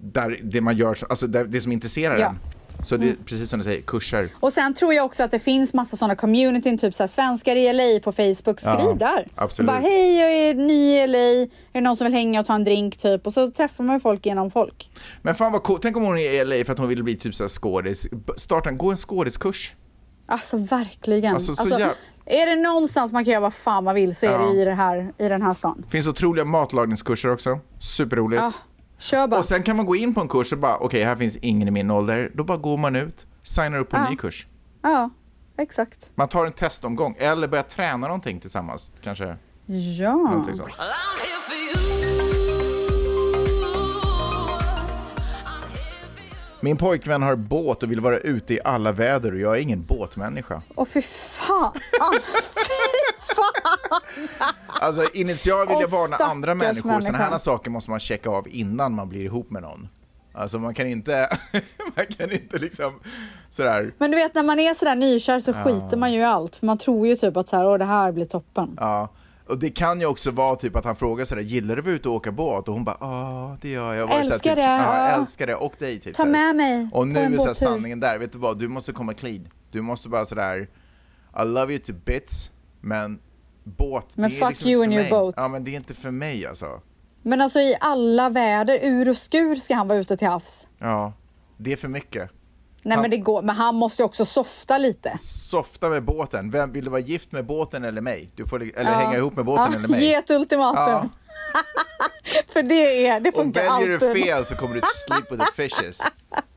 där 0.00 0.40
det 0.42 0.60
man 0.60 0.76
gör, 0.76 0.98
alltså 1.08 1.26
det 1.26 1.60
som 1.60 1.72
intresserar 1.72 2.16
Ja. 2.18 2.26
En. 2.28 2.38
Så 2.84 2.96
det 2.96 3.08
är 3.08 3.14
precis 3.24 3.50
som 3.50 3.58
du 3.58 3.64
säger, 3.64 3.82
kurser. 3.82 4.28
Och 4.40 4.52
sen 4.52 4.74
tror 4.74 4.94
jag 4.94 5.04
också 5.04 5.22
att 5.24 5.30
det 5.30 5.38
finns 5.38 5.74
massa 5.74 5.96
sådana 5.96 6.16
communityn, 6.16 6.78
typ 6.78 6.94
så 6.94 7.02
här, 7.02 7.08
svenskar 7.08 7.56
i 7.56 7.72
LA 7.72 8.00
på 8.04 8.12
Facebook. 8.12 8.60
Skriv 8.60 8.74
Ja, 8.78 8.94
där. 8.98 9.28
absolut. 9.34 9.66
Bara 9.66 9.78
hej, 9.80 10.18
jag 10.20 10.32
är 10.32 10.54
ny 10.54 10.72
i 10.96 11.06
LA. 11.06 11.18
Är 11.18 11.48
det 11.72 11.80
någon 11.80 11.96
som 11.96 12.04
vill 12.04 12.14
hänga 12.14 12.40
och 12.40 12.46
ta 12.46 12.54
en 12.54 12.64
drink 12.64 12.96
typ? 12.96 13.26
Och 13.26 13.32
så 13.32 13.50
träffar 13.50 13.84
man 13.84 14.00
folk 14.00 14.26
genom 14.26 14.50
folk. 14.50 14.90
Men 15.22 15.34
fan 15.34 15.52
vad 15.52 15.62
coolt, 15.62 15.82
tänk 15.82 15.96
om 15.96 16.02
hon 16.02 16.18
är 16.18 16.32
i 16.32 16.44
LA 16.44 16.64
för 16.64 16.72
att 16.72 16.78
hon 16.78 16.88
vill 16.88 17.02
bli 17.02 17.14
typ 17.16 17.34
så 17.34 17.44
här 17.44 17.48
skådis. 17.48 18.06
Starta, 18.36 18.70
gå 18.70 18.90
en 18.90 18.96
skådiskurs. 18.96 19.74
Alltså 20.26 20.56
verkligen. 20.56 21.34
Alltså, 21.34 21.54
så 21.54 21.62
Alltså, 21.62 21.78
jäv- 21.78 21.94
Är 22.26 22.46
det 22.46 22.62
någonstans 22.62 23.12
man 23.12 23.24
kan 23.24 23.30
göra 23.32 23.40
vad 23.40 23.54
fan 23.54 23.84
man 23.84 23.94
vill 23.94 24.16
så 24.16 24.26
är 24.26 24.30
Ja. 24.30 24.38
det 24.38 24.52
i, 24.62 24.64
det 24.64 24.74
här, 24.74 25.12
i 25.18 25.28
den 25.28 25.42
här 25.42 25.54
stan. 25.54 25.84
Finns 25.88 26.08
otroliga 26.08 26.44
matlagningskurser 26.44 27.32
också. 27.32 27.58
Superroligt. 27.78 28.42
Ja, 28.42 28.52
kör 28.98 29.26
bara. 29.28 29.38
Och 29.38 29.44
sen 29.44 29.62
kan 29.62 29.76
man 29.76 29.86
gå 29.86 29.96
in 29.96 30.14
på 30.14 30.20
en 30.20 30.28
kurs 30.28 30.52
och 30.52 30.58
bara, 30.58 30.76
okej, 30.76 31.04
här 31.04 31.16
finns 31.16 31.36
ingen 31.36 31.68
i 31.68 31.70
min 31.70 31.90
ålder. 31.90 32.30
Då 32.34 32.44
bara 32.44 32.58
går 32.58 32.76
man 32.78 32.96
ut, 32.96 33.26
signar 33.42 33.78
upp 33.78 33.90
på 33.90 33.96
en 33.96 34.02
Ja. 34.04 34.10
ny 34.10 34.16
kurs. 34.16 34.46
Ja, 34.82 35.10
exakt. 35.58 36.10
Man 36.14 36.28
tar 36.28 36.46
en 36.46 36.52
testomgång, 36.52 37.16
eller 37.18 37.48
börjar 37.48 37.62
träna 37.64 38.06
någonting 38.06 38.40
tillsammans. 38.40 38.92
Kanske 39.02 39.36
Ja. 39.66 40.12
någonting 40.12 40.54
sånt. 40.54 40.70
Min 46.64 46.76
pojkvän 46.76 47.22
har 47.22 47.36
båt 47.36 47.82
och 47.82 47.90
vill 47.90 48.00
vara 48.00 48.18
ute 48.18 48.54
i 48.54 48.60
alla 48.64 48.92
väder 48.92 49.32
och 49.32 49.38
jag 49.40 49.56
är 49.56 49.60
ingen 49.60 49.84
båtmänniska. 49.84 50.62
Och 50.74 50.88
fy 50.88 51.02
fan. 51.02 51.72
fy 51.74 51.80
fan. 53.34 54.00
Alltså 54.80 55.04
initialt 55.14 55.70
vill 55.70 55.76
jag 55.80 55.88
Åh, 55.92 56.00
varna 56.00 56.16
andra 56.16 56.54
människor. 56.54 56.80
Sådana 56.90 57.00
människa. 57.02 57.24
här 57.24 57.38
saker 57.38 57.70
måste 57.70 57.90
man 57.90 58.00
checka 58.00 58.30
av 58.30 58.48
innan 58.48 58.94
man 58.94 59.08
blir 59.08 59.24
ihop 59.24 59.50
med 59.50 59.62
någon. 59.62 59.88
Alltså 60.34 60.58
man 60.58 60.74
kan 60.74 60.86
inte, 60.86 61.28
man 61.96 62.06
kan 62.18 62.30
inte 62.32 62.58
liksom 62.58 63.00
sådär, 63.50 63.94
Men 63.98 64.10
du 64.10 64.16
vet 64.16 64.34
när 64.34 64.42
man 64.42 64.58
är 64.58 64.74
sådär 64.74 64.94
nykär 64.94 65.40
så 65.40 65.52
skiter 65.52 65.96
man 65.96 66.12
ju 66.12 66.20
i 66.20 66.24
allt. 66.24 66.56
För 66.56 66.66
man 66.66 66.78
tror 66.78 67.06
ju 67.06 67.16
typ 67.16 67.36
att 67.36 67.48
så 67.48 67.56
här, 67.56 67.68
Åh, 67.68 67.78
det 67.78 67.84
här 67.84 68.12
blir 68.12 68.24
toppen. 68.24 68.76
ja. 68.80 69.08
Och 69.48 69.58
det 69.58 69.70
kan 69.70 70.00
ju 70.00 70.06
också 70.06 70.30
vara 70.30 70.56
typ 70.56 70.76
att 70.76 70.84
han 70.84 70.96
frågar 70.96 71.24
sådär, 71.24 71.42
gillar 71.42 71.76
du 71.76 71.82
att 71.82 71.86
ute 71.88 72.08
och 72.08 72.14
åka 72.14 72.32
båt? 72.32 72.68
Och 72.68 72.74
hon 72.74 72.84
bara, 72.84 72.96
ja 73.00 73.56
det 73.60 73.68
gör 73.68 73.94
jag. 73.94 74.12
Älskar 74.20 74.36
typ, 74.38 74.56
det, 74.56 74.62
Ja, 74.62 75.08
ja. 75.10 75.20
älskar 75.20 75.46
det. 75.46 75.54
Och 75.54 75.72
dig 75.78 76.00
typ. 76.00 76.14
Ta 76.16 76.24
med 76.24 76.56
mig 76.56 76.88
Och 76.92 77.08
nu 77.08 77.20
är 77.20 77.24
så 77.24 77.30
här 77.30 77.36
båttur. 77.38 77.52
sanningen 77.52 78.00
där, 78.00 78.18
vet 78.18 78.32
du 78.32 78.38
vad? 78.38 78.58
Du 78.58 78.68
måste 78.68 78.92
komma 78.92 79.14
clean. 79.14 79.48
Du 79.70 79.80
måste 79.82 80.08
bara 80.08 80.26
sådär, 80.26 80.58
I 81.42 81.44
love 81.44 81.72
you 81.72 81.78
to 81.82 81.92
bits, 82.04 82.50
men 82.80 83.18
båt, 83.64 84.16
Men 84.16 84.30
det 84.30 84.36
är 84.36 84.40
fuck 84.40 84.48
liksom 84.48 84.68
you 84.70 84.84
inte 84.84 84.96
and 84.96 85.04
för 85.08 85.10
your 85.10 85.20
mig. 85.22 85.24
boat. 85.24 85.34
Ja 85.36 85.48
men 85.48 85.64
det 85.64 85.70
är 85.70 85.76
inte 85.76 85.94
för 85.94 86.10
mig 86.10 86.46
alltså. 86.46 86.66
Men 87.22 87.40
alltså 87.40 87.58
i 87.58 87.76
alla 87.80 88.28
väder, 88.30 88.78
ur 88.82 89.08
och 89.08 89.16
skur 89.16 89.54
ska 89.54 89.74
han 89.74 89.88
vara 89.88 89.98
ute 89.98 90.16
till 90.16 90.28
havs. 90.28 90.68
Ja, 90.78 91.12
det 91.56 91.72
är 91.72 91.76
för 91.76 91.88
mycket. 91.88 92.30
Nej 92.82 92.94
Han- 92.96 93.02
men 93.02 93.10
det 93.10 93.16
går, 93.16 93.42
men 93.42 93.56
han 93.56 93.74
måste 93.74 94.02
ju 94.02 94.06
också 94.06 94.24
softa 94.24 94.78
lite. 94.78 95.16
Softa 95.20 95.88
med 95.88 96.02
båten. 96.04 96.50
Vem 96.50 96.72
Vill 96.72 96.84
du 96.84 96.90
vara 96.90 97.00
gift 97.00 97.32
med 97.32 97.46
båten 97.46 97.84
eller 97.84 98.00
mig? 98.00 98.30
Du 98.36 98.46
får, 98.46 98.62
eller 98.62 98.92
hänga 98.92 99.16
ihop 99.16 99.36
med 99.36 99.44
båten 99.44 99.72
Ja, 99.72 99.78
eller 99.78 99.88
mig? 99.88 100.04
Ge 100.04 100.14
ett 100.14 100.30
ultimatum. 100.30 101.08
För 102.52 102.62
det 102.62 103.06
är, 103.06 103.20
det 103.20 103.28
Och 103.30 103.34
funkar 103.36 103.60
väljer 103.60 103.94
alltid. 103.94 104.10
du 104.14 104.22
fel 104.24 104.46
så 104.46 104.54
kommer 104.56 104.74
du 104.74 104.80
sleep 105.06 105.32
with 105.32 105.44
the 105.46 105.52
fishes. 105.68 106.00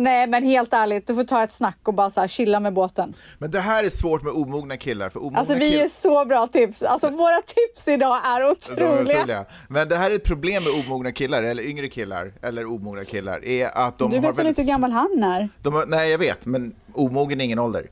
Nej 0.00 0.26
men 0.26 0.44
helt 0.44 0.72
ärligt, 0.72 1.06
du 1.06 1.14
får 1.14 1.24
ta 1.24 1.42
ett 1.42 1.52
snack 1.52 1.78
och 1.84 1.94
bara 1.94 2.10
så 2.10 2.20
här, 2.20 2.28
chilla 2.28 2.60
med 2.60 2.74
båten. 2.74 3.14
Men 3.38 3.50
det 3.50 3.60
här 3.60 3.84
är 3.84 3.88
svårt 3.88 4.22
med 4.22 4.32
omogna 4.32 4.76
killar. 4.76 5.10
För 5.10 5.20
omogna 5.20 5.38
Alltså 5.38 5.54
vi 5.54 5.70
killar, 5.70 5.84
är 5.84 5.88
så 5.88 6.24
bra 6.24 6.46
tips. 6.46 6.82
Alltså 6.82 7.10
våra 7.10 7.42
tips 7.42 7.88
idag 7.88 8.16
är 8.24 8.40
de 8.40 8.46
är 8.46 8.52
otroliga. 8.52 9.16
otroliga. 9.18 9.44
Men 9.68 9.88
det 9.88 9.96
här 9.96 10.10
är 10.10 10.14
ett 10.14 10.24
problem 10.24 10.64
med 10.64 10.72
omogna 10.72 11.12
killar, 11.12 11.42
eller 11.42 11.62
yngre 11.62 11.88
killar, 11.88 12.32
eller 12.42 12.66
omogna 12.66 13.04
killar, 13.04 13.44
är 13.44 13.78
att 13.78 13.98
de 13.98 14.10
Du 14.10 14.16
har 14.16 14.22
vet 14.22 14.38
väl 14.38 14.46
inte 14.46 14.62
hur 14.62 14.68
gammal 14.68 14.92
han 14.92 15.24
är? 15.24 15.48
Har, 15.64 15.86
nej, 15.86 16.10
jag 16.10 16.18
vet, 16.18 16.46
men 16.46 16.74
omogen 16.94 17.40
är 17.40 17.44
ingen 17.44 17.58
ålder. 17.58 17.90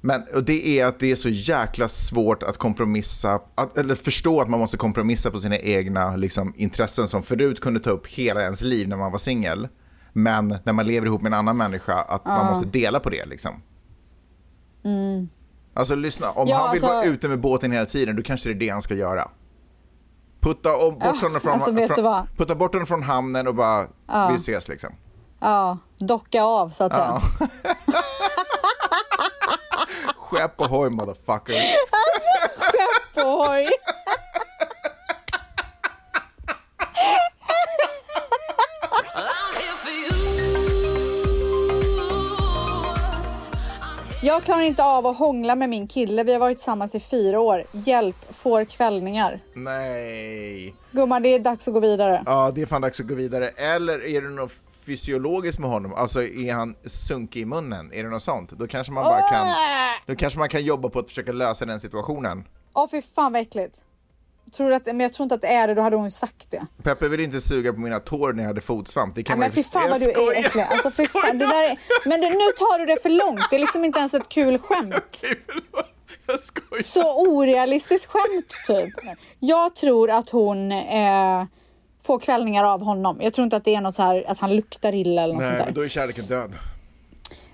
Men 0.00 0.22
och 0.34 0.44
det 0.44 0.80
är 0.80 0.86
att 0.86 1.00
det 1.00 1.10
är 1.10 1.14
så 1.14 1.28
jäkla 1.28 1.88
svårt 1.88 2.42
att 2.42 2.56
kompromissa, 2.56 3.40
att, 3.54 3.78
eller 3.78 3.94
förstå 3.94 4.40
att 4.40 4.48
man 4.48 4.60
måste 4.60 4.76
kompromissa 4.76 5.30
på 5.30 5.38
sina 5.38 5.58
egna 5.58 6.16
liksom, 6.16 6.54
intressen 6.56 7.08
som 7.08 7.22
förut 7.22 7.60
kunde 7.60 7.80
ta 7.80 7.90
upp 7.90 8.06
hela 8.06 8.42
ens 8.42 8.62
liv 8.62 8.88
när 8.88 8.96
man 8.96 9.12
var 9.12 9.18
singel. 9.18 9.68
Men 10.12 10.58
när 10.64 10.72
man 10.72 10.86
lever 10.86 11.06
ihop 11.06 11.22
med 11.22 11.32
en 11.32 11.38
annan 11.38 11.56
människa, 11.56 11.94
att 11.94 12.24
man 12.24 12.46
måste 12.46 12.66
dela 12.66 13.00
på 13.00 13.10
det 13.10 13.26
liksom. 13.26 13.62
Alltså 15.74 15.94
lyssna, 15.94 16.30
om 16.30 16.48
Ja, 16.48 16.56
han 16.56 16.72
vill 16.72 16.84
alltså- 16.84 16.96
vara 16.96 17.04
ute 17.06 17.28
med 17.28 17.40
båten 17.40 17.72
hela 17.72 17.86
tiden, 17.86 18.16
då 18.16 18.22
kanske 18.22 18.48
det 18.48 18.52
är 18.52 18.58
det 18.58 18.68
han 18.68 18.82
ska 18.82 18.94
göra. 18.94 19.28
Putta, 20.40 20.76
om, 20.76 20.98
bort, 20.98 21.22
honom 21.22 21.40
från, 21.40 21.52
alltså, 21.52 21.74
från, 21.94 22.26
putta 22.36 22.54
bort 22.54 22.72
honom 22.72 22.86
från 22.86 23.02
hamnen 23.02 23.48
och 23.48 23.54
bara, 23.54 23.86
vi 24.30 24.34
ses 24.34 24.68
liksom. 24.68 24.90
Ja, 25.40 25.78
docka 25.98 26.42
av 26.42 26.70
så 26.70 26.84
att 26.84 26.92
säga. 26.92 27.20
Skepp 30.16 30.60
ohoj 30.60 30.90
motherfucker. 30.90 31.54
Oj. 33.14 33.24
Well, 33.24 33.68
Jag 44.22 44.42
klarar 44.42 44.60
inte 44.60 44.84
av 44.84 45.06
att 45.06 45.16
hångla 45.16 45.56
med 45.56 45.68
min 45.68 45.88
kille. 45.88 46.24
Vi 46.24 46.32
har 46.32 46.40
varit 46.40 46.58
tillsammans 46.58 46.94
i 46.94 47.00
fyra 47.00 47.40
år. 47.40 47.64
Hjälp, 47.72 48.16
får 48.30 48.64
kvällningar. 48.64 49.40
Nej. 49.54 50.74
Gumman, 50.90 51.22
det 51.22 51.28
är 51.34 51.38
dags 51.38 51.68
att 51.68 51.74
gå 51.74 51.80
vidare. 51.80 52.22
Ja, 52.26 52.50
det 52.54 52.62
är 52.62 52.66
fan 52.66 52.80
dags 52.80 53.00
att 53.00 53.06
gå 53.06 53.14
vidare. 53.14 53.48
Eller 53.48 54.04
är 54.04 54.22
det 54.22 54.28
något 54.28 54.52
fysiologiskt 54.86 55.58
med 55.58 55.70
honom? 55.70 55.94
Alltså 55.94 56.22
är 56.22 56.52
han 56.54 56.74
sunkig 56.86 57.40
i 57.40 57.44
munnen? 57.44 57.92
Är 57.92 58.02
det 58.04 58.10
något 58.10 58.22
sånt? 58.22 58.50
Då 58.50 58.66
kanske 58.66 58.92
man 58.92 59.04
bara 59.04 59.20
kan, 59.20 59.46
då 60.06 60.16
kanske 60.16 60.38
man 60.38 60.48
kan 60.48 60.64
jobba 60.64 60.88
på 60.88 60.98
att 60.98 61.08
försöka 61.08 61.32
lösa 61.32 61.64
den 61.64 61.80
situationen. 61.80 62.44
Åh 62.74 62.86
fy 62.90 63.02
fan 63.14 63.32
vad 63.32 63.42
äckligt. 63.42 63.76
Tror 64.56 64.72
att, 64.72 64.86
men 64.86 65.00
jag 65.00 65.12
tror 65.12 65.24
inte 65.24 65.34
att 65.34 65.42
det 65.42 65.48
är 65.48 65.68
det, 65.68 65.74
då 65.74 65.82
hade 65.82 65.96
hon 65.96 66.04
ju 66.04 66.10
sagt 66.10 66.50
det. 66.50 66.66
Peppe 66.82 67.08
vill 67.08 67.20
inte 67.20 67.40
suga 67.40 67.72
på 67.72 67.80
mina 67.80 67.98
tår 68.00 68.32
när 68.32 68.42
jag 68.42 68.48
hade 68.48 68.60
fotsvamp. 68.60 69.14
Det 69.14 69.22
kan 69.22 69.38
man 69.38 69.46
men 69.46 69.52
fy 69.52 69.62
fan 69.62 69.90
vad 69.90 70.00
du 70.00 70.10
är 70.10 70.38
äcklig. 70.38 70.62
Alltså, 70.70 71.04
fan, 71.04 71.38
det 71.38 71.46
där 71.46 71.70
är, 71.70 71.78
men 72.04 72.20
det, 72.20 72.28
nu 72.28 72.50
tar 72.56 72.78
du 72.78 72.86
det 72.86 73.02
för 73.02 73.10
långt. 73.10 73.40
Det 73.50 73.56
är 73.56 73.60
liksom 73.60 73.84
inte 73.84 73.98
ens 73.98 74.14
ett 74.14 74.28
kul 74.28 74.58
skämt. 74.58 75.22
Jag 76.26 76.40
skojar. 76.40 76.82
Så 76.82 77.20
orealistiskt 77.26 78.10
skämt 78.12 78.54
typ. 78.66 78.94
Jag 79.38 79.76
tror 79.76 80.10
att 80.10 80.30
hon 80.30 80.72
eh, 80.72 81.44
får 82.06 82.18
kvällningar 82.18 82.64
av 82.64 82.82
honom. 82.82 83.18
Jag 83.20 83.34
tror 83.34 83.44
inte 83.44 83.56
att 83.56 83.64
det 83.64 83.74
är 83.74 83.80
något 83.80 83.94
så 83.94 84.02
här 84.02 84.24
att 84.28 84.38
han 84.38 84.56
luktar 84.56 84.94
illa 84.94 85.22
eller 85.22 85.34
något 85.34 85.40
Nej, 85.42 85.48
sånt 85.50 85.58
men 85.58 85.66
där. 85.74 85.80
då 85.80 85.84
är 85.84 85.88
kärleken 85.88 86.26
död. 86.26 86.54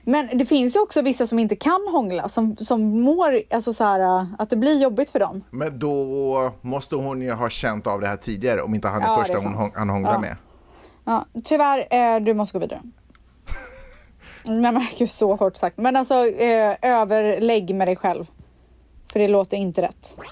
Men 0.08 0.28
det 0.38 0.46
finns 0.46 0.76
ju 0.76 0.80
också 0.80 1.02
vissa 1.02 1.26
som 1.26 1.38
inte 1.38 1.56
kan 1.56 1.80
hångla, 1.92 2.28
som, 2.28 2.56
som 2.56 3.00
mår, 3.00 3.40
alltså 3.50 3.72
så 3.72 3.84
här, 3.84 4.00
äh, 4.20 4.26
att 4.38 4.50
det 4.50 4.56
blir 4.56 4.82
jobbigt 4.82 5.10
för 5.10 5.18
dem. 5.18 5.44
Men 5.50 5.78
då 5.78 6.52
måste 6.60 6.96
hon 6.96 7.22
ju 7.22 7.32
ha 7.32 7.48
känt 7.48 7.86
av 7.86 8.00
det 8.00 8.06
här 8.06 8.16
tidigare 8.16 8.62
om 8.62 8.74
inte 8.74 8.88
han 8.88 9.02
är 9.02 9.06
Ja, 9.06 9.16
första 9.16 9.38
är 9.38 9.42
hon, 9.54 9.70
han 9.74 9.90
hånglar 9.90 10.12
Ja. 10.12 10.18
med. 10.18 10.36
Ja, 11.04 11.24
tyvärr, 11.44 11.86
eh, 11.90 12.20
du 12.20 12.34
måste 12.34 12.52
gå 12.52 12.60
vidare. 12.60 12.82
Men 14.44 14.60
men 14.74 14.86
gud, 14.98 15.10
så 15.10 15.34
hårt 15.34 15.56
sagt. 15.56 15.78
Men 15.78 15.96
alltså, 15.96 16.14
eh, 16.14 16.74
överlägg 16.82 17.74
med 17.74 17.88
dig 17.88 17.96
själv. 17.96 18.24
För 19.12 19.18
det 19.18 19.28
låter 19.28 19.56
inte 19.56 19.82
rätt. 19.82 20.14
Well, 20.16 20.26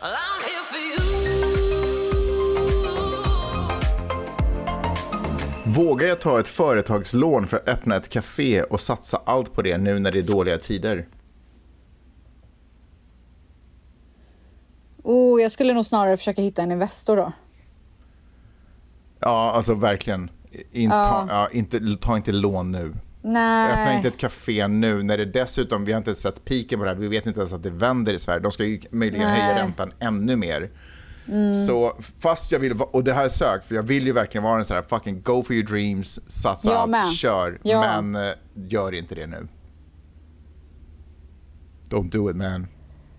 Vågar 5.67 6.07
jag 6.07 6.21
ta 6.21 6.41
ett 6.41 6.49
företagslån 6.49 7.47
för 7.47 7.57
att 7.57 7.69
öppna 7.69 7.97
ett 7.97 8.09
café 8.09 8.63
och 8.63 8.81
satsa 8.81 9.21
allt 9.25 9.55
på 9.55 9.63
det 9.63 9.79
nu 9.79 9.99
när 9.99 10.13
det 10.13 10.19
är 10.19 10.23
dåliga 10.23 10.59
tider? 10.59 11.07
Oh, 15.03 15.43
jag 15.43 15.53
skulle 15.53 15.73
nog 15.73 15.87
snarare 15.87 16.17
försöka 16.17 16.43
hitta 16.43 16.63
en 16.63 16.73
Investor 16.73 17.17
då. 17.17 17.33
Ja, 19.21 19.53
alltså 19.55 19.75
verkligen. 19.75 20.31
In, 20.73 20.91
ta, 20.91 21.27
ja, 21.31 21.49
inte, 21.53 21.97
ta 22.01 22.17
inte 22.17 22.33
lån 22.33 22.73
nu. 22.73 22.95
Nej. 23.23 23.73
Öppna 23.73 23.97
inte 23.97 24.09
ett 24.09 24.19
café 24.19 24.69
nu 24.69 25.03
när 25.03 25.19
det 25.19 25.25
dessutom, 25.25 25.85
vi 25.85 25.93
har 25.93 25.99
inte 25.99 26.15
sett 26.15 26.45
piken 26.45 26.79
på 26.79 26.85
det 26.85 26.91
här, 26.91 26.99
vi 26.99 27.09
vet 27.09 27.27
inte 27.27 27.41
ens 27.41 27.53
att 27.53 27.63
det 27.63 27.71
vänder 27.71 28.13
i 28.13 28.19
Sverige. 28.19 28.41
De 28.41 28.53
ska 28.53 28.65
ju 28.65 28.81
möjligen 28.91 29.29
höja 29.29 29.47
Nej. 29.47 29.63
räntan 29.63 29.93
ännu 29.99 30.37
mer. 30.37 30.71
Så 31.67 31.93
fast 32.19 32.53
jag 32.53 32.59
vill, 32.59 32.73
och 32.93 33.05
det 33.05 33.13
här 33.13 33.25
är 33.25 33.29
sökt, 33.29 33.67
för 33.67 33.75
jag 33.75 33.83
vill 33.83 34.07
ju 34.07 34.13
verkligen 34.13 34.45
vara 34.45 34.59
en 34.59 34.65
sån 34.65 34.75
här 34.75 34.85
fucking 34.89 35.23
go 35.23 35.43
for 35.43 35.53
your 35.53 35.67
dreams, 35.67 36.21
satsa 36.31 36.71
Jag 36.71 36.77
allt, 36.79 36.91
med. 36.91 37.13
kör. 37.13 37.59
Ja. 37.63 38.01
Men 38.03 38.25
eh, 38.29 38.33
gör 38.69 38.95
inte 38.95 39.15
det 39.15 39.27
nu. 39.27 39.49
Don't 41.89 42.11
do 42.11 42.31
it 42.31 42.37
man. 42.37 42.67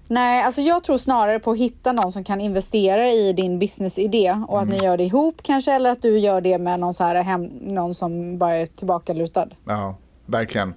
Nej, 0.07 0.43
alltså 0.43 0.61
jag 0.61 0.83
tror 0.83 0.97
snarare 0.97 1.39
på 1.39 1.51
att 1.51 1.57
hitta 1.57 1.91
någon 1.91 2.11
som 2.11 2.23
kan 2.23 2.41
investera 2.41 3.11
i 3.11 3.33
din 3.33 3.59
businessidé 3.59 4.37
och 4.47 4.61
att 4.61 4.67
ni 4.67 4.77
gör 4.77 4.97
det 4.97 5.03
ihop 5.03 5.35
kanske 5.43 5.73
eller 5.73 5.91
att 5.91 6.01
du 6.01 6.19
gör 6.19 6.41
det 6.41 6.57
med 6.57 6.79
någon, 6.79 6.93
så 6.93 7.03
här 7.03 7.23
hem, 7.23 7.45
någon 7.45 7.95
som 7.95 8.37
bara 8.37 8.55
är 8.55 8.65
tillbakalutad. 8.65 9.47
Ja, 9.65 9.97
verkligen. 10.25 10.73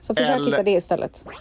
Så 0.00 0.14
försök 0.14 0.36
Eller- 0.36 0.46
hitta 0.50 0.62
det 0.62 0.70
istället. 0.70 1.24
Well, 1.26 1.34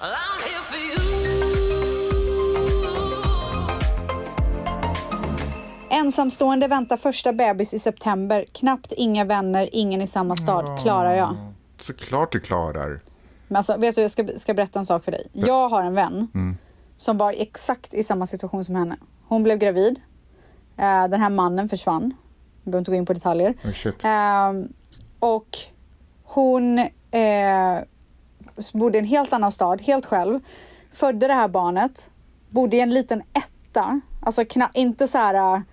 Ensamstående 5.90 6.68
väntar 6.68 6.98
första 6.98 7.34
bebis 7.34 7.74
i 7.74 7.80
september. 7.80 8.46
Knappt 8.52 8.92
inga 8.98 9.26
vänner, 9.26 9.70
ingen 9.72 10.02
i 10.02 10.08
samma 10.08 10.36
stad. 10.36 10.80
Klarar 10.82 11.14
jag? 11.14 11.36
Såklart 11.78 12.32
du 12.32 12.40
klarar. 12.40 13.00
Men 13.48 13.58
alltså, 13.58 13.78
vet 13.78 13.96
du, 13.96 14.02
jag 14.02 14.12
ska, 14.12 14.28
ska 14.36 14.54
berätta 14.54 14.80
en 14.80 14.86
sak 14.86 15.04
för 15.04 15.12
dig. 15.12 15.28
Jag 15.34 15.70
har 15.70 15.84
en 15.84 15.94
vän 15.94 16.28
som 16.98 17.18
var 17.18 17.34
exakt 17.38 17.94
i 17.94 18.04
samma 18.04 18.28
situation 18.28 18.66
som 18.66 18.76
henne. 18.76 18.98
Hon 19.28 19.44
blev 19.44 19.58
gravid. 19.58 20.00
Eh, 20.78 21.08
den 21.08 21.22
här 21.22 21.30
mannen 21.30 21.70
försvann. 21.70 22.14
Jag 22.64 22.72
behöver 22.72 22.80
inte 22.80 22.92
gå 22.92 22.98
in 22.98 23.06
på 23.06 23.14
detaljer. 23.14 23.54
Oh. 23.64 24.06
Ehm, 24.06 24.68
och 25.20 25.58
hon 26.24 26.80
eh, 27.12 27.78
bodde 28.74 28.98
i 28.98 29.00
en 29.00 29.06
helt 29.06 29.34
annan 29.34 29.52
stad, 29.52 29.82
helt 29.82 30.06
själv. 30.06 30.40
Födde 30.92 31.28
det 31.28 31.34
här 31.34 31.48
barnet. 31.48 32.10
Bodde 32.50 32.78
i 32.78 32.80
en 32.80 32.94
liten 32.94 33.22
etta. 33.34 34.02
Alltså 34.22 34.44
inte 34.74 35.08
så 35.08 35.18
här 35.18 35.64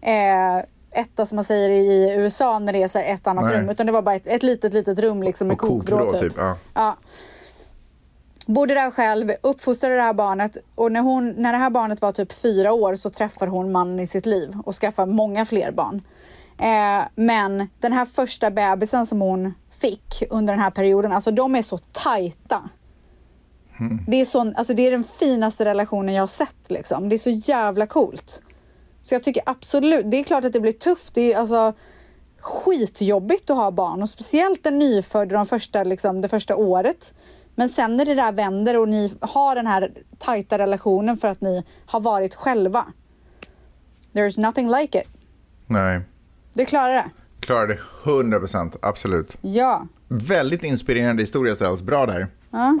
eh, 0.00 0.64
etta 0.90 1.26
som 1.26 1.36
man 1.36 1.44
säger 1.44 1.70
i 1.70 2.14
USA 2.16 2.58
när 2.58 2.72
det 2.72 2.82
är 2.82 2.88
så 2.88 2.98
ett 2.98 3.26
annat 3.26 3.44
Nej. 3.44 3.60
rum. 3.60 3.68
Utan 3.68 3.86
det 3.86 3.92
var 3.92 4.02
bara 4.02 4.14
ett, 4.14 4.26
ett 4.26 4.42
litet, 4.42 4.72
litet 4.72 4.98
rum 4.98 5.22
liksom 5.22 5.48
med 5.48 5.54
Och 5.54 5.60
kokvrå 5.60 5.98
kokvrå 5.98 6.20
typ. 6.20 6.32
Ja. 6.36 6.56
Ja. 6.74 6.96
Bodde 8.46 8.74
där 8.74 8.90
själv, 8.90 9.32
uppfostrade 9.42 9.96
det 9.96 10.02
här 10.02 10.12
barnet 10.12 10.56
och 10.74 10.92
när, 10.92 11.00
hon, 11.00 11.30
när 11.30 11.52
det 11.52 11.58
här 11.58 11.70
barnet 11.70 12.02
var 12.02 12.12
typ 12.12 12.32
fyra 12.32 12.72
år 12.72 12.96
så 12.96 13.10
träffar 13.10 13.46
hon 13.46 13.72
mannen 13.72 14.00
i 14.00 14.06
sitt 14.06 14.26
liv 14.26 14.56
och 14.64 14.74
skaffar 14.74 15.06
många 15.06 15.46
fler 15.46 15.70
barn. 15.70 16.02
Eh, 16.58 17.04
men 17.14 17.68
den 17.80 17.92
här 17.92 18.06
första 18.06 18.50
bebisen 18.50 19.06
som 19.06 19.20
hon 19.20 19.54
fick 19.70 20.22
under 20.30 20.52
den 20.52 20.62
här 20.62 20.70
perioden, 20.70 21.12
alltså 21.12 21.30
de 21.30 21.54
är 21.54 21.62
så 21.62 21.78
tajta. 21.78 22.68
Det, 24.06 24.20
är 24.20 24.24
sån, 24.24 24.56
alltså 24.56 24.74
det 24.74 24.86
är 24.86 24.90
den 24.90 25.04
finaste 25.04 25.64
relationen 25.64 26.14
jag 26.14 26.22
har 26.22 26.26
sett 26.26 26.70
liksom. 26.70 27.08
Det 27.08 27.16
är 27.16 27.18
så 27.18 27.30
jävla 27.30 27.86
coolt. 27.86 28.42
Så 29.08 29.14
jag 29.14 29.22
tycker 29.22 29.42
absolut, 29.46 30.10
det 30.10 30.16
är 30.16 30.24
klart 30.24 30.44
att 30.44 30.52
det 30.52 30.60
blir 30.60 30.72
tufft. 30.72 31.14
Det 31.14 31.32
är 31.32 31.38
alltså 31.38 31.72
skitjobbigt 32.40 33.50
att 33.50 33.56
ha 33.56 33.70
barn 33.70 34.02
och 34.02 34.10
speciellt 34.10 34.66
en 34.66 34.78
nyfödd 34.78 35.28
de 35.28 35.46
första, 35.46 35.84
liksom, 35.84 36.20
det 36.20 36.28
första 36.28 36.56
året. 36.56 37.14
Men 37.54 37.68
sen 37.68 37.96
när 37.96 38.04
det 38.04 38.14
där 38.14 38.32
vänder 38.32 38.76
och 38.76 38.88
ni 38.88 39.12
har 39.20 39.54
den 39.54 39.66
här 39.66 39.92
tajta 40.18 40.58
relationen 40.58 41.16
för 41.16 41.28
att 41.28 41.40
ni 41.40 41.64
har 41.86 42.00
varit 42.00 42.34
själva. 42.34 42.84
There's 44.12 44.40
nothing 44.40 44.68
like 44.70 44.98
it. 44.98 45.08
Nej, 45.66 46.00
Du 46.52 46.64
klarar 46.66 46.92
det. 46.94 47.04
klarar 47.40 47.66
det 47.66 47.78
100%, 48.04 48.76
absolut. 48.82 49.38
Ja. 49.40 49.86
Väldigt 50.08 50.64
inspirerande 50.64 51.22
historia 51.22 51.54
ställs, 51.54 51.82
bra 51.82 52.06
där. 52.06 52.26
Well, 52.50 52.80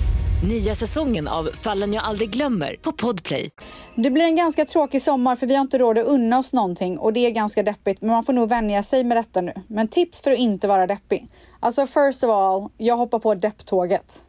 Nya 0.43 0.75
säsongen 0.75 1.27
av 1.27 1.49
Fallen 1.53 1.93
jag 1.93 2.03
aldrig 2.03 2.29
glömmer 2.29 2.75
på 2.81 2.91
Podplay. 2.91 3.49
Det 3.95 4.09
blir 4.09 4.23
en 4.23 4.35
ganska 4.35 4.65
tråkig 4.65 5.01
sommar 5.01 5.35
för 5.35 5.47
vi 5.47 5.55
har 5.55 5.61
inte 5.61 5.77
råd 5.77 5.97
att 5.97 6.05
unna 6.05 6.39
oss 6.39 6.53
någonting 6.53 6.97
och 6.97 7.13
det 7.13 7.19
är 7.19 7.31
ganska 7.31 7.63
deppigt 7.63 8.01
men 8.01 8.11
man 8.11 8.23
får 8.23 8.33
nog 8.33 8.49
vänja 8.49 8.83
sig 8.83 9.03
med 9.03 9.17
detta 9.17 9.41
nu. 9.41 9.53
Men 9.67 9.87
tips 9.87 10.21
för 10.21 10.31
att 10.31 10.37
inte 10.37 10.67
vara 10.67 10.87
deppig. 10.87 11.27
Alltså 11.59 11.87
first 11.87 12.23
of 12.23 12.29
all, 12.29 12.69
jag 12.77 12.97
hoppar 12.97 13.19
på 13.19 13.35
depptåget. 13.35 14.21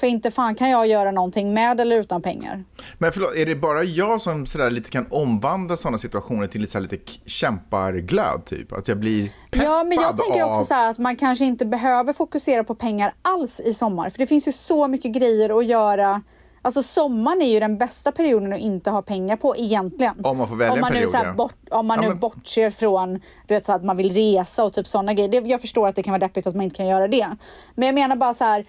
För 0.00 0.06
inte 0.06 0.30
fan 0.30 0.54
kan 0.54 0.70
jag 0.70 0.86
göra 0.86 1.10
någonting 1.10 1.54
med 1.54 1.80
eller 1.80 1.96
utan 1.96 2.22
pengar. 2.22 2.64
Men 2.98 3.12
förlåt, 3.12 3.34
är 3.36 3.46
det 3.46 3.56
bara 3.56 3.82
jag 3.84 4.20
som 4.20 4.46
sådär 4.46 4.70
lite 4.70 4.90
kan 4.90 5.06
omvandla 5.10 5.76
sådana 5.76 5.98
situationer 5.98 6.46
till 6.46 6.60
lite, 6.60 6.72
så 6.72 6.78
här 6.78 6.82
lite 6.82 7.12
kämparglöd 7.26 8.44
typ? 8.44 8.72
Att 8.72 8.88
jag 8.88 8.98
blir 8.98 9.30
peppad 9.50 9.66
Ja, 9.66 9.84
men 9.84 9.98
jag 10.00 10.16
tänker 10.16 10.42
av... 10.42 10.50
också 10.50 10.64
så 10.64 10.74
att 10.74 10.98
man 10.98 11.16
kanske 11.16 11.44
inte 11.44 11.66
behöver 11.66 12.12
fokusera 12.12 12.64
på 12.64 12.74
pengar 12.74 13.12
alls 13.22 13.60
i 13.60 13.74
sommar. 13.74 14.10
För 14.10 14.18
det 14.18 14.26
finns 14.26 14.48
ju 14.48 14.52
så 14.52 14.88
mycket 14.88 15.12
grejer 15.12 15.58
att 15.58 15.66
göra. 15.66 16.22
Alltså 16.62 16.82
sommaren 16.82 17.42
är 17.42 17.52
ju 17.52 17.60
den 17.60 17.78
bästa 17.78 18.12
perioden 18.12 18.52
att 18.52 18.58
inte 18.58 18.90
ha 18.90 19.02
pengar 19.02 19.36
på 19.36 19.56
egentligen. 19.56 20.14
Om 20.24 20.36
man 20.38 20.48
får 20.48 20.56
välja 20.56 20.72
om 20.72 20.80
man 20.80 20.88
en 20.88 20.92
nu, 20.94 20.98
period, 20.98 21.10
så 21.10 21.16
här 21.16 21.24
ja. 21.26 21.32
bort, 21.32 21.54
Om 21.70 21.86
man 21.86 21.96
Ja, 21.96 22.02
nu 22.02 22.08
men- 22.08 22.18
bortser 22.18 22.70
från 22.70 23.14
du 23.46 23.54
vet, 23.54 23.64
så 23.64 23.72
att 23.72 23.84
man 23.84 23.96
vill 23.96 24.14
resa 24.14 24.64
och 24.64 24.72
typ 24.72 24.88
sådana 24.88 25.14
grejer. 25.14 25.28
Det, 25.28 25.48
jag 25.48 25.60
förstår 25.60 25.88
att 25.88 25.96
det 25.96 26.02
kan 26.02 26.12
vara 26.12 26.18
deppigt 26.20 26.46
att 26.46 26.54
man 26.54 26.64
inte 26.64 26.76
kan 26.76 26.86
göra 26.86 27.08
det. 27.08 27.36
Men 27.74 27.86
jag 27.86 27.94
menar 27.94 28.16
bara 28.16 28.34
så 28.34 28.44
här. 28.44 28.64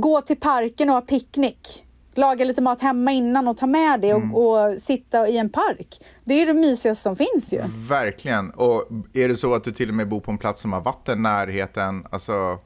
Gå 0.00 0.20
till 0.20 0.40
parken 0.40 0.88
och 0.88 0.94
ha 0.94 1.00
picknick. 1.02 1.86
Laga 2.14 2.44
lite 2.44 2.62
mat 2.62 2.80
hemma 2.80 3.12
innan 3.12 3.48
och 3.48 3.56
ta 3.56 3.66
med 3.66 4.00
det 4.00 4.14
och, 4.14 4.20
Mm. 4.20 4.34
och 4.34 4.72
sitta 4.80 5.28
i 5.28 5.38
en 5.38 5.48
park. 5.50 6.00
Det 6.24 6.34
är 6.42 6.46
det 6.46 6.54
mysigaste 6.54 7.02
som 7.02 7.16
finns 7.16 7.52
ju. 7.52 7.62
Verkligen. 7.88 8.50
Och 8.50 8.88
är 9.12 9.28
det 9.28 9.36
så 9.36 9.54
att 9.54 9.64
du 9.64 9.72
till 9.72 9.88
och 9.88 9.94
med 9.94 10.08
bor 10.08 10.20
på 10.20 10.30
en 10.30 10.38
plats 10.38 10.62
som 10.62 10.72
har 10.72 10.80
vatten, 10.80 11.22
närheten, 11.22 12.06
alltså... 12.10 12.58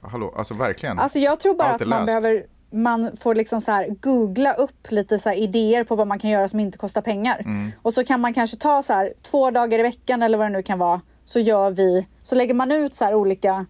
Hallå, 0.00 0.34
alltså 0.36 0.54
verkligen. 0.54 0.98
Alltså 0.98 1.18
jag 1.18 1.40
tror 1.40 1.54
bara 1.54 1.68
Allt 1.68 1.82
att 1.82 1.88
man 1.88 1.98
löst. 1.98 2.06
behöver 2.06 2.46
man 2.70 3.10
får 3.20 3.34
liksom 3.34 3.60
så 3.60 3.70
här 3.72 3.88
googla 4.00 4.52
upp 4.52 4.90
lite 4.90 5.18
så 5.18 5.32
idéer 5.32 5.84
på 5.84 5.96
vad 5.96 6.06
man 6.06 6.18
kan 6.18 6.30
göra 6.30 6.48
som 6.48 6.60
inte 6.60 6.78
kostar 6.78 7.02
pengar. 7.02 7.40
Mm. 7.40 7.70
Och 7.82 7.94
så 7.94 8.04
kan 8.04 8.20
man 8.20 8.34
kanske 8.34 8.56
ta 8.56 8.82
så 8.82 8.92
här 8.92 9.12
två 9.22 9.50
dagar 9.50 9.78
i 9.78 9.82
veckan 9.82 10.22
eller 10.22 10.38
vad 10.38 10.46
det 10.46 10.50
nu 10.52 10.62
kan 10.62 10.78
vara. 10.78 11.00
Så 11.24 11.40
gör 11.40 11.70
vi, 11.70 12.06
så 12.22 12.34
lägger 12.34 12.54
man 12.54 12.72
ut 12.72 12.94
så 12.94 13.04
här 13.04 13.14
olika 13.14 13.66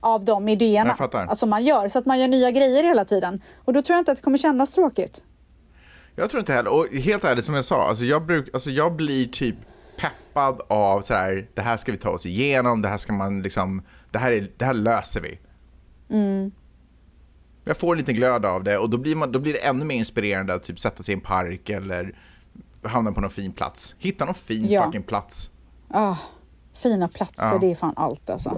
av 0.00 0.24
de 0.24 0.48
idéerna. 0.48 0.94
Fattar. 0.94 1.26
Alltså 1.26 1.46
man 1.46 1.64
gör, 1.64 1.88
så 1.88 1.98
att 1.98 2.06
man 2.06 2.20
gör 2.20 2.28
nya 2.28 2.50
grejer 2.50 2.82
hela 2.84 3.04
tiden. 3.04 3.40
Och 3.64 3.72
då 3.72 3.82
tror 3.82 3.94
jag 3.94 4.00
inte 4.00 4.10
att 4.12 4.16
det 4.18 4.22
kommer 4.24 4.38
kännas 4.38 4.74
tråkigt. 4.74 5.22
Jag 6.16 6.30
tror 6.30 6.40
inte 6.40 6.52
heller, 6.52 6.72
och 6.72 6.86
helt 6.86 7.24
ärligt 7.24 7.44
som 7.44 7.54
jag 7.54 7.64
sa, 7.64 7.88
alltså 7.88 8.04
jag, 8.04 8.26
bruk, 8.26 8.48
alltså 8.52 8.70
jag 8.70 8.96
blir 8.96 9.28
typ 9.28 9.56
peppad 10.00 10.60
av 10.68 11.00
så 11.00 11.14
här, 11.14 11.48
det 11.54 11.62
här 11.62 11.76
ska 11.76 11.92
vi 11.92 11.98
ta 11.98 12.10
oss 12.10 12.26
igenom, 12.26 12.82
det 12.82 12.88
här 12.88 12.98
ska 12.98 13.12
man 13.12 13.42
liksom, 13.42 13.82
det 14.10 14.18
här, 14.18 14.32
är, 14.32 14.50
det 14.56 14.64
här 14.64 14.74
löser 14.74 15.20
vi. 15.20 15.38
Jag 17.64 17.76
får 17.76 17.92
en 17.92 17.98
liten 17.98 18.14
glöd 18.14 18.46
av 18.46 18.64
det 18.64 18.78
och 18.78 18.90
då 18.90 18.98
blir, 18.98 19.16
man, 19.16 19.32
då 19.32 19.38
blir 19.38 19.52
det 19.52 19.58
ännu 19.58 19.84
mer 19.84 19.96
inspirerande 19.96 20.54
att 20.54 20.64
typ 20.64 20.80
sätta 20.80 21.02
sig 21.02 21.12
i 21.12 21.16
en 21.16 21.20
park 21.20 21.68
eller 21.70 22.18
hamna 22.82 23.12
på 23.12 23.20
någon 23.20 23.30
fin 23.30 23.52
plats. 23.52 23.94
Hitta 23.98 24.24
någon 24.24 24.34
fin 24.34 24.66
Ja. 24.70 24.84
fucking 24.84 25.02
plats. 25.02 25.50
Ah, 25.90 26.16
fina 26.78 27.08
platser, 27.08 27.44
Ja. 27.52 27.58
det 27.60 27.70
är 27.70 27.74
fan 27.74 27.94
allt 27.96 28.30
alltså. 28.30 28.50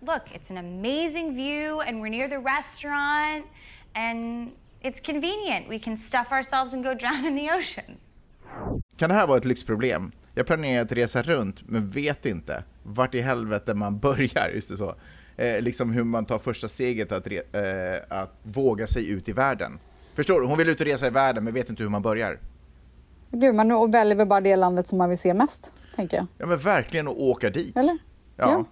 Look, 0.00 0.22
it's 0.34 0.50
an 0.50 0.56
amazing 0.58 1.34
view, 1.36 1.88
and 1.88 2.04
we're 2.04 2.10
near 2.10 2.28
the 2.28 2.36
restaurant, 2.36 3.46
and 3.94 4.50
it's 4.82 5.00
convenient. 5.06 5.66
We 5.70 5.78
can 5.78 5.96
stuff 5.96 6.32
ourselves 6.32 6.74
and 6.74 6.84
go 6.84 6.94
drown 7.00 7.26
in 7.26 7.36
the 7.36 7.54
ocean. 7.54 7.96
Kan 8.96 9.08
det 9.08 9.14
här 9.14 9.26
vara 9.26 9.38
ett 9.38 9.44
lyxproblem? 9.44 10.12
Jag 10.34 10.46
planerar 10.46 10.82
att 10.82 10.92
resa 10.92 11.22
runt 11.22 11.68
men 11.68 11.90
vet 11.90 12.26
inte 12.26 12.64
vart 12.82 13.14
i 13.14 13.20
helvete 13.20 13.74
man 13.74 13.98
börjar, 14.06 14.50
just 14.54 14.68
det 14.68 14.76
så. 14.76 14.94
Eh, 15.36 15.60
liksom 15.60 15.90
hur 15.92 16.04
man 16.04 16.24
tar 16.24 16.38
första 16.38 16.68
steget 16.68 17.12
att, 17.12 17.26
re- 17.26 17.96
eh, 17.96 18.18
att 18.20 18.32
våga 18.42 18.86
sig 18.86 19.10
ut 19.10 19.28
i 19.28 19.32
världen. 19.32 19.78
Förstår 20.14 20.40
du? 20.40 20.46
Hon 20.46 20.58
vill 20.58 20.68
ut 20.68 20.80
och 20.80 20.86
resa 20.86 21.06
i 21.06 21.10
världen 21.10 21.44
men 21.44 21.54
vet 21.54 21.70
inte 21.70 21.82
hur 21.82 21.90
man 21.90 22.02
börjar. 22.02 22.38
Gud, 23.30 23.54
man 23.54 23.90
väljer 23.90 24.16
väl 24.16 24.26
bara 24.26 24.40
det 24.40 24.56
landet 24.56 24.88
som 24.88 24.98
man 24.98 25.08
vill 25.08 25.18
se 25.18 25.34
mest, 25.34 25.72
tänker 25.96 26.16
jag. 26.16 26.26
Ja 26.38 26.46
men 26.46 26.58
verkligen 26.58 27.08
att 27.08 27.16
åka 27.16 27.50
dit. 27.50 27.76
Eller? 27.76 27.98
Ja. 28.36 28.50
Ja. 28.50 28.64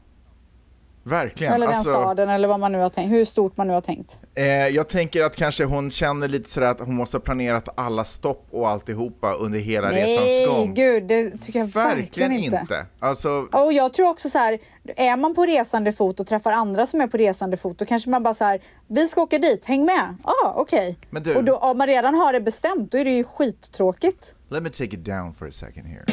Verkligen. 1.04 1.52
Eller 1.52 1.66
den 1.66 1.76
Alltså, 1.76 1.90
staden 1.90 2.28
eller 2.28 2.48
vad 2.48 2.61
man 2.61 2.72
nu 2.72 2.78
har 2.78 2.88
tänkt, 2.88 3.12
hur 3.12 3.24
stort 3.24 3.56
man 3.56 3.66
nu 3.66 3.72
har 3.72 3.80
tänkt. 3.80 4.18
eh, 4.35 4.44
jag 4.46 4.88
tänker 4.88 5.22
att 5.22 5.37
kanske 5.37 5.64
hon 5.64 5.90
känner 5.90 6.28
lite 6.28 6.50
sådär 6.50 6.66
att 6.66 6.80
hon 6.80 6.94
måste 6.94 7.16
ha 7.16 7.22
planerat 7.22 7.68
alla 7.74 8.04
stopp 8.04 8.46
och 8.50 8.68
alltihopa 8.68 9.32
under 9.35 9.58
hela 9.58 9.90
resans 9.90 10.20
Nej, 10.26 10.46
gång. 10.46 10.74
gud, 10.74 11.02
det 11.06 11.30
tycker 11.38 11.58
jag 11.58 11.66
verkligen, 11.66 11.98
Verkligen 12.00 12.32
inte. 12.32 12.58
inte. 12.62 12.87
Alltså, 13.00 13.48
Och 13.52 13.72
jag 13.72 13.92
tror 13.92 14.11
också 14.11 14.28
så 14.28 14.38
här, 14.38 14.58
är 14.96 15.16
man 15.16 15.35
på 15.35 15.46
resande 15.46 15.92
fot 15.92 16.20
och 16.20 16.26
träffar 16.26 16.52
andra 16.52 16.87
som 16.87 17.00
är 17.00 17.06
på 17.06 17.16
resande 17.16 17.56
fot, 17.56 17.78
då 17.78 17.85
kanske 17.85 18.11
man 18.11 18.22
bara 18.22 18.35
så 18.35 18.44
här, 18.44 18.61
vi 18.88 19.08
ska 19.08 19.22
åka 19.22 19.38
dit, 19.38 19.64
häng 19.64 19.85
med. 19.85 20.16
Ja, 20.24 20.32
ah, 20.44 20.52
okej. 20.56 20.98
Men 21.11 21.22
du- 21.22 21.35
Och 21.35 21.44
då, 21.44 21.56
om 21.56 21.78
man 21.78 21.87
redan 21.87 22.14
har 22.14 22.32
det 22.32 22.40
bestämt, 22.40 22.92
då 22.92 22.98
är 22.98 23.04
det 23.04 23.11
ju 23.16 23.24
skittråkigt. 23.24 24.35
Let 24.48 24.62
me 24.62 24.70
take 24.70 24.85
it 24.85 25.04
down 25.04 25.35
for 25.35 25.48
a 25.48 25.52
second 25.52 25.87
here. 25.87 26.04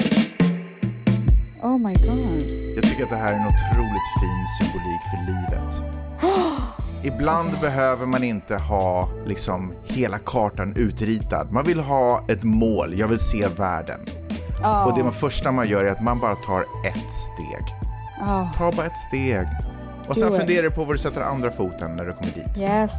Oh 1.62 1.78
my 1.78 1.93
god. 1.93 2.43
Jag 2.76 2.84
tycker 2.84 3.04
att 3.04 3.10
det 3.10 3.15
här 3.15 3.34
är 3.34 3.38
en 3.38 3.48
otroligt 3.48 4.10
fin 4.19 4.45
symbolik 4.60 5.02
för 5.12 5.26
livet. 5.32 5.82
Ibland 7.04 7.60
behöver 7.62 8.06
man 8.06 8.24
inte 8.24 8.56
ha 8.56 9.10
liksom 9.26 9.74
hela 9.84 10.17
kartan 10.17 10.74
utritad. 10.76 11.52
Man 11.52 11.65
vill 11.65 11.80
ha 11.80 12.26
ett 12.28 12.43
mål, 12.43 13.00
jag 13.00 13.08
vill 13.08 13.19
se 13.19 13.48
världen. 13.48 14.00
Och 14.86 14.98
det 14.98 15.04
man 15.04 15.13
första 15.13 15.52
man 15.52 15.67
gör 15.67 15.86
är 15.86 15.91
att 15.91 16.04
man 16.04 16.19
bara 16.19 16.36
tar 16.36 16.62
ett 16.62 17.13
steg. 17.13 17.65
Ta 18.56 18.72
bara 18.72 18.86
ett 18.86 18.98
steg. 18.98 19.48
Och 20.08 20.17
sen 20.17 20.34
it. 20.34 20.38
funderar 20.38 20.63
du 20.63 20.72
på 20.72 20.86
var 20.86 20.93
du 20.93 21.00
sätter 21.00 21.22
andra 21.22 21.52
foten 21.52 21.95
när 21.95 22.06
du 22.06 22.13
kommer 22.13 22.32
dit. 22.34 22.58
Yes. 22.58 22.93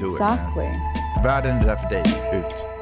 Do 0.00 0.06
it, 0.06 0.20
man. 0.20 0.32
Exactly. 0.32 0.68
Världen 1.24 1.56
är 1.56 1.64
där 1.64 1.76
för 1.76 1.88
dig, 1.88 2.04
ut. 2.38 2.75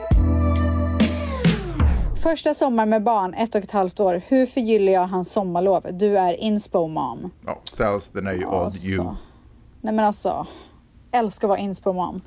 Första 2.24 2.54
sommar 2.54 2.87
med 2.87 3.02
barn, 3.02 3.34
ett 3.34 3.54
och 3.54 3.62
ett 3.62 3.70
halvt 3.70 4.00
år. 4.00 4.22
Hur 4.28 4.46
förgyller 4.46 4.92
jag 4.92 5.06
hans 5.06 5.32
sommarlov? 5.32 5.87
Du 5.92 6.18
är 6.18 6.34
inspo 6.34 6.88
mom. 6.88 7.30
Ja, 7.46 7.60
ställs, 7.64 8.10
den 8.10 8.26
är 8.26 8.32
ju 8.32 8.46
all 8.46 8.52
you. 8.52 8.64
Alltså. 8.64 9.16
Nej 9.80 9.94
men 9.94 10.04
alltså, 10.04 10.46
älskar 11.12 11.46
att 11.46 11.48
vara 11.48 11.58
inspo 11.58 11.92
mom. 11.92 12.22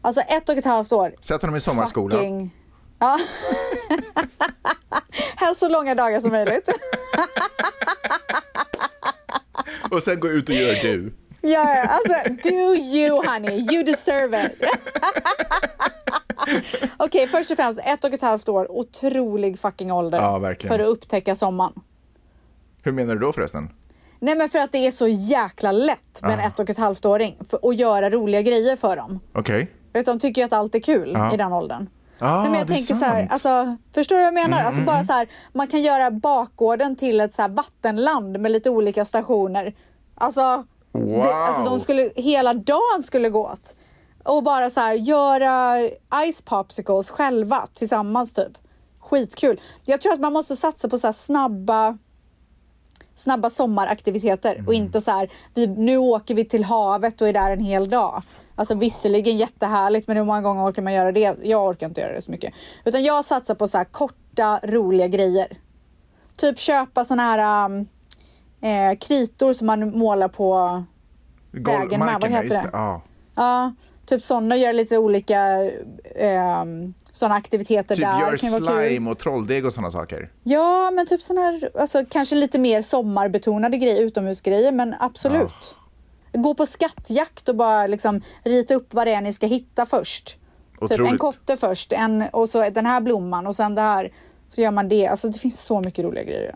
Alltså 0.00 0.20
ett 0.20 0.48
och 0.48 0.56
ett 0.56 0.64
halvt 0.64 0.92
år. 0.92 1.14
Sätt 1.20 1.42
honom 1.42 1.56
i 1.56 1.60
sommarskola. 1.60 2.16
Fucking... 2.16 2.50
Ja. 2.98 3.18
Helst 5.36 5.60
så 5.60 5.68
långa 5.68 5.94
dagar 5.94 6.20
som 6.20 6.30
möjligt. 6.30 6.68
Och 9.90 10.02
sen 10.02 10.20
gå 10.20 10.28
ut 10.28 10.48
och 10.48 10.54
gör 10.54 10.74
du. 10.74 11.14
Ja, 11.40 11.82
alltså 11.82 12.32
do 12.48 12.74
you 12.74 13.26
honey, 13.26 13.74
you 13.74 13.84
deserve 13.84 14.46
it. 14.46 14.52
Okej, 16.96 17.28
först 17.28 17.50
och 17.50 17.56
främst 17.56 17.80
ett 17.84 18.04
och 18.04 18.12
ett 18.12 18.22
halvt 18.22 18.48
år, 18.48 18.70
otrolig 18.70 19.58
fucking 19.58 19.92
ålder 19.92 20.18
Ja, 20.18 20.54
för 20.68 20.78
att 20.78 20.86
upptäcka 20.86 21.36
sommaren. 21.36 21.72
Hur 22.82 22.92
menar 22.92 23.14
du 23.14 23.20
då 23.20 23.32
förresten? 23.32 23.68
Nej 24.20 24.36
men 24.36 24.48
för 24.48 24.58
att 24.58 24.72
det 24.72 24.86
är 24.86 24.90
så 24.90 25.08
jäkla 25.08 25.72
lätt 25.72 26.22
med 26.22 26.32
en 26.32 26.40
Ah. 26.40 26.42
ett 26.42 26.58
och 26.60 26.70
ett 26.70 26.78
halvt 26.78 27.04
åring 27.04 27.38
att 27.62 27.76
göra 27.76 28.10
roliga 28.10 28.42
grejer 28.42 28.76
för 28.76 28.96
dem. 28.96 29.20
Okej. 29.34 29.70
Du, 29.92 30.02
De 30.02 30.18
tycker 30.18 30.40
ju 30.40 30.44
att 30.44 30.52
allt 30.52 30.74
är 30.74 30.80
kul 30.80 31.12
Ja. 31.14 31.34
i 31.34 31.36
den 31.36 31.52
åldern. 31.52 31.86
Ah, 32.18 32.40
Nej, 32.42 32.50
men 32.50 32.58
jag 32.58 32.66
det 32.66 32.72
är 32.72 32.74
tänker 32.74 32.94
så 32.94 33.04
här, 33.04 33.28
alltså, 33.30 33.76
förstår 33.94 34.16
du 34.16 34.20
vad 34.22 34.26
jag 34.26 34.34
menar? 34.34 34.56
Mm, 34.56 34.66
alltså 34.66 34.80
mm, 34.82 34.86
bara 34.86 34.96
mm. 34.96 35.06
så 35.06 35.12
här, 35.12 35.28
man 35.52 35.66
kan 35.66 35.82
göra 35.82 36.10
bakgården 36.10 36.96
till 36.96 37.20
ett 37.20 37.32
så 37.34 37.42
här 37.42 37.48
vattenland 37.48 38.40
med 38.40 38.52
lite 38.52 38.70
olika 38.70 39.04
stationer. 39.04 39.74
Alltså, 40.14 40.64
Wow. 40.92 41.08
det, 41.08 41.34
alltså 41.34 41.64
de 41.64 41.80
skulle, 41.80 42.10
hela 42.16 42.54
dagen 42.54 43.02
skulle 43.04 43.28
gå 43.28 43.46
åt. 43.46 43.76
Och 44.24 44.42
bara 44.42 44.70
så 44.70 44.80
här, 44.80 44.94
göra 44.94 45.78
ice 46.32 46.42
popsicles 46.44 47.10
själva 47.10 47.66
tillsammans 47.74 48.32
typ. 48.32 48.52
Skitkul. 49.00 49.60
Jag 49.84 50.00
tror 50.00 50.12
att 50.12 50.20
man 50.20 50.32
måste 50.32 50.56
satsa 50.56 50.88
på 50.88 50.98
så 50.98 51.06
här 51.06 51.12
snabba 51.12 51.98
snabba 53.14 53.50
sommaraktiviteter 53.50 54.54
Mm. 54.54 54.66
och 54.66 54.74
inte 54.74 55.00
så 55.00 55.10
här, 55.10 55.30
vi, 55.54 55.66
nu 55.66 55.96
åker 55.98 56.34
vi 56.34 56.44
till 56.44 56.64
havet 56.64 57.20
och 57.20 57.28
är 57.28 57.32
där 57.32 57.50
en 57.50 57.60
hel 57.60 57.90
dag. 57.90 58.22
Alltså 58.56 58.74
visserligen 58.74 59.38
jättehärligt 59.38 60.08
men 60.08 60.16
hur 60.16 60.24
många 60.24 60.42
gånger 60.42 60.64
orkar 60.70 60.82
man 60.82 60.92
göra 60.92 61.12
det? 61.12 61.36
Jag 61.42 61.64
orkar 61.66 61.86
inte 61.86 62.00
göra 62.00 62.12
det 62.12 62.22
så 62.22 62.30
mycket. 62.30 62.54
Utan 62.84 63.04
jag 63.04 63.24
satsar 63.24 63.54
på 63.54 63.68
så 63.68 63.78
här 63.78 63.84
korta 63.84 64.60
roliga 64.62 65.08
grejer. 65.08 65.46
Typ 66.36 66.58
köpa 66.58 67.04
såna 67.04 67.22
här 67.22 67.70
eh, 68.60 68.98
kritor 68.98 69.52
som 69.52 69.66
man 69.66 69.98
målar 69.98 70.28
på 70.28 70.82
vägen 71.50 72.00
med. 72.00 72.18
Vad 72.20 72.30
heter 72.30 72.48
det. 72.48 72.70
Ja. 72.72 73.02
Ja, 73.34 73.72
typ 74.06 74.22
sådana, 74.22 74.56
göra 74.56 74.72
lite 74.72 74.98
olika 74.98 75.64
eh, 76.14 76.64
sådana 77.12 77.34
aktiviteter 77.34 77.96
Typ 77.96 78.04
där. 78.04 78.20
gör 78.20 78.60
vara 78.60 78.72
kul. 78.72 78.88
slime 78.88 79.10
och 79.10 79.18
trolldeg 79.18 79.66
och 79.66 79.72
sådana 79.72 79.90
saker. 79.90 80.30
Ja, 80.42 80.90
men 80.90 81.06
typ 81.06 81.22
sådana 81.22 81.40
här, 81.46 81.70
alltså 81.74 82.04
kanske 82.10 82.34
lite 82.36 82.58
mer 82.58 82.82
sommarbetonade 82.82 83.76
grejer, 83.76 84.02
utomhusgrejer, 84.02 84.72
men 84.72 84.94
absolut. 85.00 85.76
Gå 86.32 86.54
på 86.54 86.66
skattjakt 86.66 87.48
och 87.48 87.56
bara 87.56 87.86
liksom 87.86 88.20
rita 88.44 88.74
upp 88.74 88.94
vad 88.94 89.06
det 89.06 89.14
är 89.14 89.20
ni 89.20 89.32
ska 89.32 89.46
hitta 89.46 89.86
först. 89.86 90.26
Typ 90.28 90.82
Otroligt. 90.82 91.12
en 91.12 91.18
kotte 91.18 91.56
först, 91.56 91.92
en, 91.92 92.22
och 92.32 92.48
så 92.48 92.70
den 92.70 92.86
här 92.86 93.00
blomman 93.00 93.46
och 93.46 93.56
sen 93.56 93.74
det 93.74 93.82
här. 93.82 94.12
Så 94.50 94.60
gör 94.60 94.70
man 94.70 94.88
det. 94.88 95.06
Alltså 95.06 95.28
det 95.28 95.38
finns 95.38 95.60
så 95.60 95.80
mycket 95.80 96.04
roliga 96.04 96.24
grejer. 96.24 96.54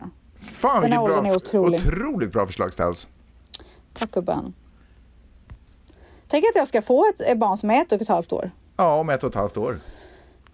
Fan 0.51 0.81
Den 0.81 0.91
vilket 0.91 1.05
bra, 1.05 1.25
är 1.27 1.35
otrolig. 1.35 1.79
otroligt 1.87 2.31
bra 2.31 2.45
förslag 2.45 2.73
ställs. 2.73 3.07
Tack 3.93 4.11
gubben. 4.11 4.53
Tänk 6.29 6.45
att 6.45 6.55
jag 6.55 6.67
ska 6.67 6.81
få 6.81 7.05
ett 7.25 7.37
barn 7.37 7.57
som 7.57 7.69
är 7.69 7.81
ett 7.81 7.91
och 7.91 8.01
ett 8.01 8.07
halvt 8.07 8.31
år. 8.33 8.51
Ja, 8.77 8.99
om 8.99 9.09
ett 9.09 9.23
och 9.23 9.29
ett 9.29 9.35
halvt 9.35 9.57
år. 9.57 9.79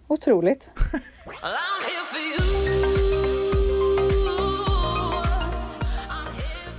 Otroligt. 0.08 0.70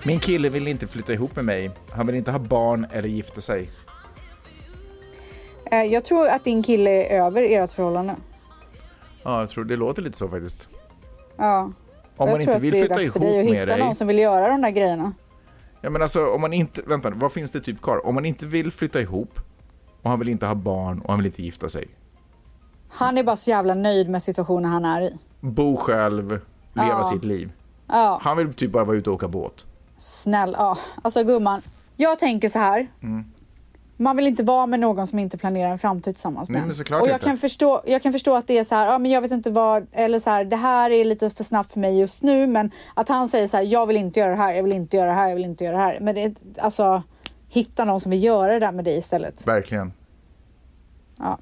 Min 0.05 0.21
kille 0.21 0.49
vill 0.49 0.69
inte 0.69 0.87
flytta 0.87 1.13
ihop 1.13 1.37
med 1.37 1.45
mig. 1.45 1.71
Han 1.91 2.07
vill 2.07 2.17
inte 2.17 2.31
ha 2.31 2.39
barn 2.39 2.87
eller 2.93 3.09
gifta 3.09 3.41
sig. 3.41 3.71
Eh, 5.73 5.83
Jag 5.83 6.05
tror 6.05 6.29
att 6.29 6.45
din 6.45 6.63
kille 6.63 6.91
är 6.91 7.21
över 7.27 7.43
ert 7.43 7.71
förhållande. 7.71 8.17
Ja, 9.23 9.41
jag 9.41 9.49
tror 9.49 9.65
det 9.65 9.77
låter 9.77 10.03
lite 10.03 10.19
så 10.19 10.29
faktiskt. 10.29 10.69
Ja. 11.37 11.61
Om 11.63 11.73
jag 12.17 12.27
man 12.27 12.29
tror 12.29 12.41
inte 12.41 12.57
att 12.57 12.63
vill 12.63 12.73
det 12.73 12.79
är 12.79 12.81
flytta 12.83 12.95
dags 12.95 13.05
ihop 13.07 13.23
för 13.23 13.29
dig 13.31 13.39
att 13.41 13.45
med 13.45 13.55
hitta 13.55 13.67
dig. 13.67 13.79
någon 13.85 13.95
som 13.95 14.07
vill 14.07 14.19
göra 14.19 14.49
de 14.49 14.63
där 14.63 14.71
grejerna. 14.71 15.13
Ja, 15.87 15.91
men 15.91 16.03
alltså 16.03 16.27
om 16.31 16.41
man 16.41 16.53
inte, 16.53 16.83
vänta, 16.83 17.11
vad 17.11 17.33
finns 17.33 17.53
det 17.53 17.61
typ 17.61 17.83
kvar? 17.83 18.07
Om 18.07 18.15
man 18.15 18.25
inte 18.25 18.47
vill 18.47 18.73
flytta 18.73 19.01
ihop 19.01 19.41
och 20.03 20.11
han 20.11 20.19
vill 20.19 20.29
inte 20.29 20.47
ha 20.47 20.55
barn 20.55 21.01
och 21.01 21.09
han 21.11 21.19
vill 21.19 21.27
inte 21.27 21.43
gifta 21.43 21.69
sig. 21.69 21.89
Han 22.89 23.19
är 23.19 23.23
bara 23.25 23.37
så 23.37 23.51
jävla 23.51 23.75
nöjd 23.75 24.09
med 24.09 24.23
situationen 24.23 24.71
han 24.73 24.85
är 24.85 25.01
i. 25.01 25.19
Bo 25.41 25.77
själv, 25.77 26.31
leva 26.73 26.89
Ja. 26.89 27.05
sitt 27.05 27.25
liv. 27.25 27.53
Ja, 27.89 28.19
Han 28.23 28.37
vill 28.37 28.55
typ 28.55 28.73
bara 28.73 28.85
vara 28.85 28.97
ute 28.97 29.11
och 29.11 29.17
åka 29.17 29.29
båt. 29.29 29.67
snäll. 29.97 30.57
Ja, 30.59 30.79
alltså 31.03 31.25
gumman. 31.25 31.63
Jag 31.97 32.19
tänker 32.19 32.49
så 32.49 32.59
här. 32.59 32.89
Mm. 33.03 33.25
Man 33.97 34.17
vill 34.17 34.27
inte 34.27 34.43
vara 34.43 34.67
med 34.67 34.81
någon 34.81 35.07
som 35.07 35.19
inte 35.19 35.39
planerar 35.39 35.71
en 35.71 35.79
framtid 35.79 36.15
tillsammans 36.15 36.49
med 36.51 36.55
Nej, 36.55 36.61
en. 36.63 36.67
men 36.69 36.77
såklart 36.77 37.03
Och 37.03 37.09
jag 37.09 37.15
inte. 37.15 37.25
kan, 37.25 37.39
förstå, 37.39 37.83
jag 37.87 38.03
kan 38.03 38.13
förstå 38.13 38.35
att 38.37 38.47
det 38.47 38.59
är 38.59 38.65
så 38.65 38.75
här, 38.75 38.87
ja 38.87 38.99
men 38.99 39.11
jag 39.11 39.21
vet 39.23 39.31
inte 39.31 39.51
vad, 39.51 39.87
eller 39.93 40.19
så 40.21 40.31
här, 40.31 40.45
det 40.45 40.57
här 40.57 40.91
är 40.91 41.05
lite 41.05 41.31
för 41.31 41.45
snabbt 41.45 41.73
för 41.73 41.81
mig 41.81 41.99
just 41.99 42.23
nu, 42.23 42.47
men 42.47 42.71
att 42.95 43.09
han 43.09 43.29
säger 43.29 43.49
så 43.49 43.57
här, 43.57 43.65
jag 43.65 43.87
vill 43.87 43.97
inte 43.97 44.21
göra 44.21 44.31
det 44.31 44.37
här, 44.37 44.53
jag 44.55 44.63
vill 44.63 44.73
inte 44.73 44.97
göra 44.97 45.07
det 45.09 45.15
här, 45.15 45.29
jag 45.29 45.37
vill 45.37 45.45
inte 45.45 45.65
göra 45.65 45.77
det 45.77 45.83
här. 45.83 46.01
Men 46.01 46.15
det 46.15 46.23
är, 46.23 46.35
alltså, 46.59 47.03
hitta 47.49 47.85
någon 47.85 48.01
som 48.01 48.11
vill 48.11 48.23
göra 48.25 48.53
det 48.53 48.59
där 48.59 48.73
med 48.73 48.85
dig 48.85 48.99
istället. 48.99 49.47
Verkligen. 49.47 49.93
Ja. 51.19 51.39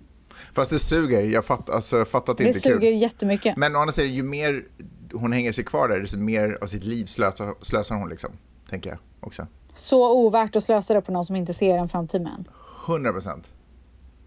Fast 0.53 0.71
det 0.71 0.79
suger. 0.79 1.23
Jag 1.23 1.45
fattar, 1.45 1.73
alltså, 1.73 1.97
jag 1.99 2.09
fattar 2.09 2.33
att 2.33 2.39
det, 2.39 2.45
Det 2.45 2.49
inte 2.49 2.59
är 2.59 2.73
suger 2.73 2.91
kul. 2.93 3.03
jättemycket. 3.03 3.57
Men 3.57 3.77
å 3.77 3.79
andra 3.79 3.93
sidan, 3.93 4.13
ju 4.13 4.23
mer 4.23 4.65
hon 5.13 5.33
hänger 5.33 5.53
sig 5.53 5.65
kvar 5.65 5.89
där, 5.89 6.01
desto 6.01 6.19
mer 6.19 6.59
av 6.63 6.67
sitt 6.67 6.85
liv 6.85 7.05
slösar, 7.07 7.55
slösar 7.61 7.95
hon 7.97 8.09
liksom. 8.09 8.31
Tänker 8.71 8.91
jag 8.91 8.99
också. 9.21 9.47
Så 9.75 10.13
ovärt 10.13 10.57
att 10.57 10.65
slösa 10.65 10.95
det 10.95 11.01
på 11.01 11.13
någon 11.13 11.25
som 11.25 11.37
inte 11.37 11.55
ser 11.55 11.79
en 11.79 11.89
framtid 11.89 12.23
med 12.23 12.33
en. 12.33 12.49
100 12.87 13.13
procent. 13.13 13.53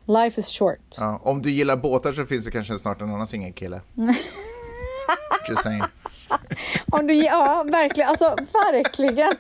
Life 0.05 0.39
is 0.41 0.47
short. 0.47 0.79
Ja, 0.97 1.21
om 1.23 1.41
du 1.41 1.51
gillar 1.51 1.75
båtar 1.77 2.13
så 2.13 2.25
finns 2.25 2.45
det 2.45 2.51
kanske 2.51 2.79
snart 2.79 3.01
en 3.01 3.10
annan 3.10 3.27
singelkille. 3.27 3.81
Just 5.49 5.63
saying. 5.63 5.83
Om 6.91 7.07
du, 7.07 7.13
ja, 7.13 7.65
verkligen. 7.71 8.10
Alltså, 8.10 8.36
verkligen. 8.73 9.36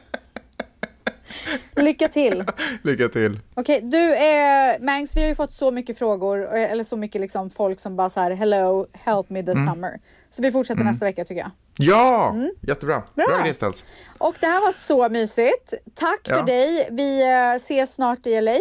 Lycka 1.75 2.07
till. 2.07 2.43
Lycka 2.83 3.09
till. 3.09 3.39
Okej, 3.53 3.81
du 3.83 4.13
eh, 4.15 4.79
Mangs, 4.79 5.15
vi 5.15 5.21
har 5.21 5.27
ju 5.29 5.35
fått 5.35 5.51
så 5.53 5.71
mycket 5.71 5.97
frågor, 5.97 6.55
eh, 6.55 6.71
eller 6.71 6.83
så 6.83 6.97
mycket 6.97 7.21
liksom 7.21 7.49
folk 7.49 7.79
som 7.79 7.95
bara 7.95 8.09
så 8.09 8.19
här, 8.19 8.31
hello, 8.31 8.87
help 8.93 9.29
me 9.29 9.43
this 9.43 9.55
Mm. 9.55 9.67
summer. 9.73 9.99
Så 10.29 10.41
vi 10.41 10.51
fortsätter 10.51 10.83
nästa 10.83 11.05
vecka 11.05 11.25
tycker 11.25 11.41
jag. 11.41 11.51
Ja, 11.77 12.35
jättebra. 12.61 13.03
Bra, 13.15 13.25
Bra. 13.27 13.45
idé 13.45 13.53
ställs. 13.53 13.85
Och 14.17 14.35
det 14.39 14.45
här 14.47 14.61
var 14.61 14.71
så 14.71 15.09
mysigt. 15.09 15.73
Tack 15.93 16.19
Ja. 16.23 16.37
för 16.37 16.43
dig. 16.45 16.87
Vi 16.91 17.21
eh, 17.33 17.51
ses 17.55 17.93
snart 17.93 18.27
i 18.27 18.41
LA. 18.41 18.57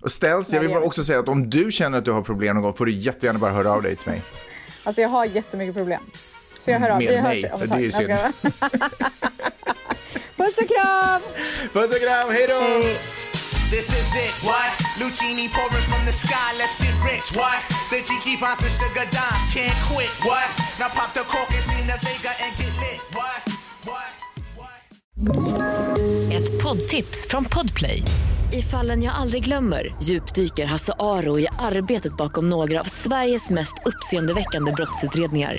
Och 0.00 0.10
ställs, 0.10 0.52
jag 0.52 0.60
vill 0.60 0.70
bara 0.70 0.80
också 0.84 1.04
säga 1.04 1.18
att 1.18 1.28
om 1.28 1.50
du 1.50 1.72
känner 1.72 1.98
att 1.98 2.04
du 2.04 2.10
har 2.10 2.22
problem 2.22 2.54
någon 2.54 2.62
gång 2.62 2.74
får 2.74 2.86
du 2.86 2.92
jättegärna 2.92 3.38
bara 3.38 3.50
höra 3.52 3.72
av 3.72 3.82
dig 3.82 3.96
till 3.96 4.10
mig. 4.10 4.22
Alltså 4.86 5.02
jag 5.02 5.08
har 5.08 5.24
jättemycket 5.24 5.74
problem. 5.76 6.00
Så 6.58 6.70
jag 6.70 6.80
hör 6.80 6.90
av 6.90 6.98
Med 6.98 7.08
Vi 7.08 7.22
mig. 7.22 7.42
hörs 7.42 7.52
om 7.52 7.62
ett 7.62 7.70
Det 7.70 7.86
är 7.86 7.90
synd. 7.90 8.10
Puss 10.36 10.58
och 10.58 10.68
kram! 10.68 11.20
Puss 11.72 11.94
och 11.94 12.00
kram, 12.00 12.30
hej 12.30 12.46
då! 12.48 12.60
This 13.70 13.88
is 13.92 14.10
it, 14.14 14.34
what? 14.44 14.70
Lucini 14.98 15.48
pouring 15.50 15.86
from 15.90 16.06
the 16.06 16.12
sky, 16.12 16.52
let's 16.58 16.76
get 16.76 16.94
rich, 17.04 17.36
what? 17.36 17.60
The 17.90 17.96
Jiki 17.96 18.36
finds 18.38 18.60
the 18.62 18.70
sugar 18.70 19.06
dimes, 19.10 19.54
can't 19.54 19.80
quit, 19.88 20.12
what? 20.24 20.48
Now 20.78 20.88
pop 20.88 21.12
the 21.14 21.24
cork 21.32 21.50
and 21.50 21.62
steam 21.62 21.86
the 21.86 21.98
Vega 22.04 22.32
and 22.44 22.56
get 22.56 22.72
lit, 22.82 23.00
what? 23.12 23.40
What? 23.84 24.12
What? 24.56 24.80
Ett 26.32 26.62
poddtips 26.62 27.26
från 27.30 27.44
Podplay. 27.44 28.02
I 28.52 28.62
fallen 28.62 29.02
jag 29.02 29.14
aldrig 29.14 29.44
glömmer 29.44 29.94
djupdyker 30.02 30.66
Hasse 30.66 30.92
Aro 30.98 31.38
i 31.38 31.46
arbetet 31.58 32.16
bakom 32.16 32.48
några 32.48 32.80
av 32.80 32.84
Sveriges 32.84 33.50
mest 33.50 33.74
uppseendeväckande 33.84 34.72
brottsutredningar. 34.72 35.58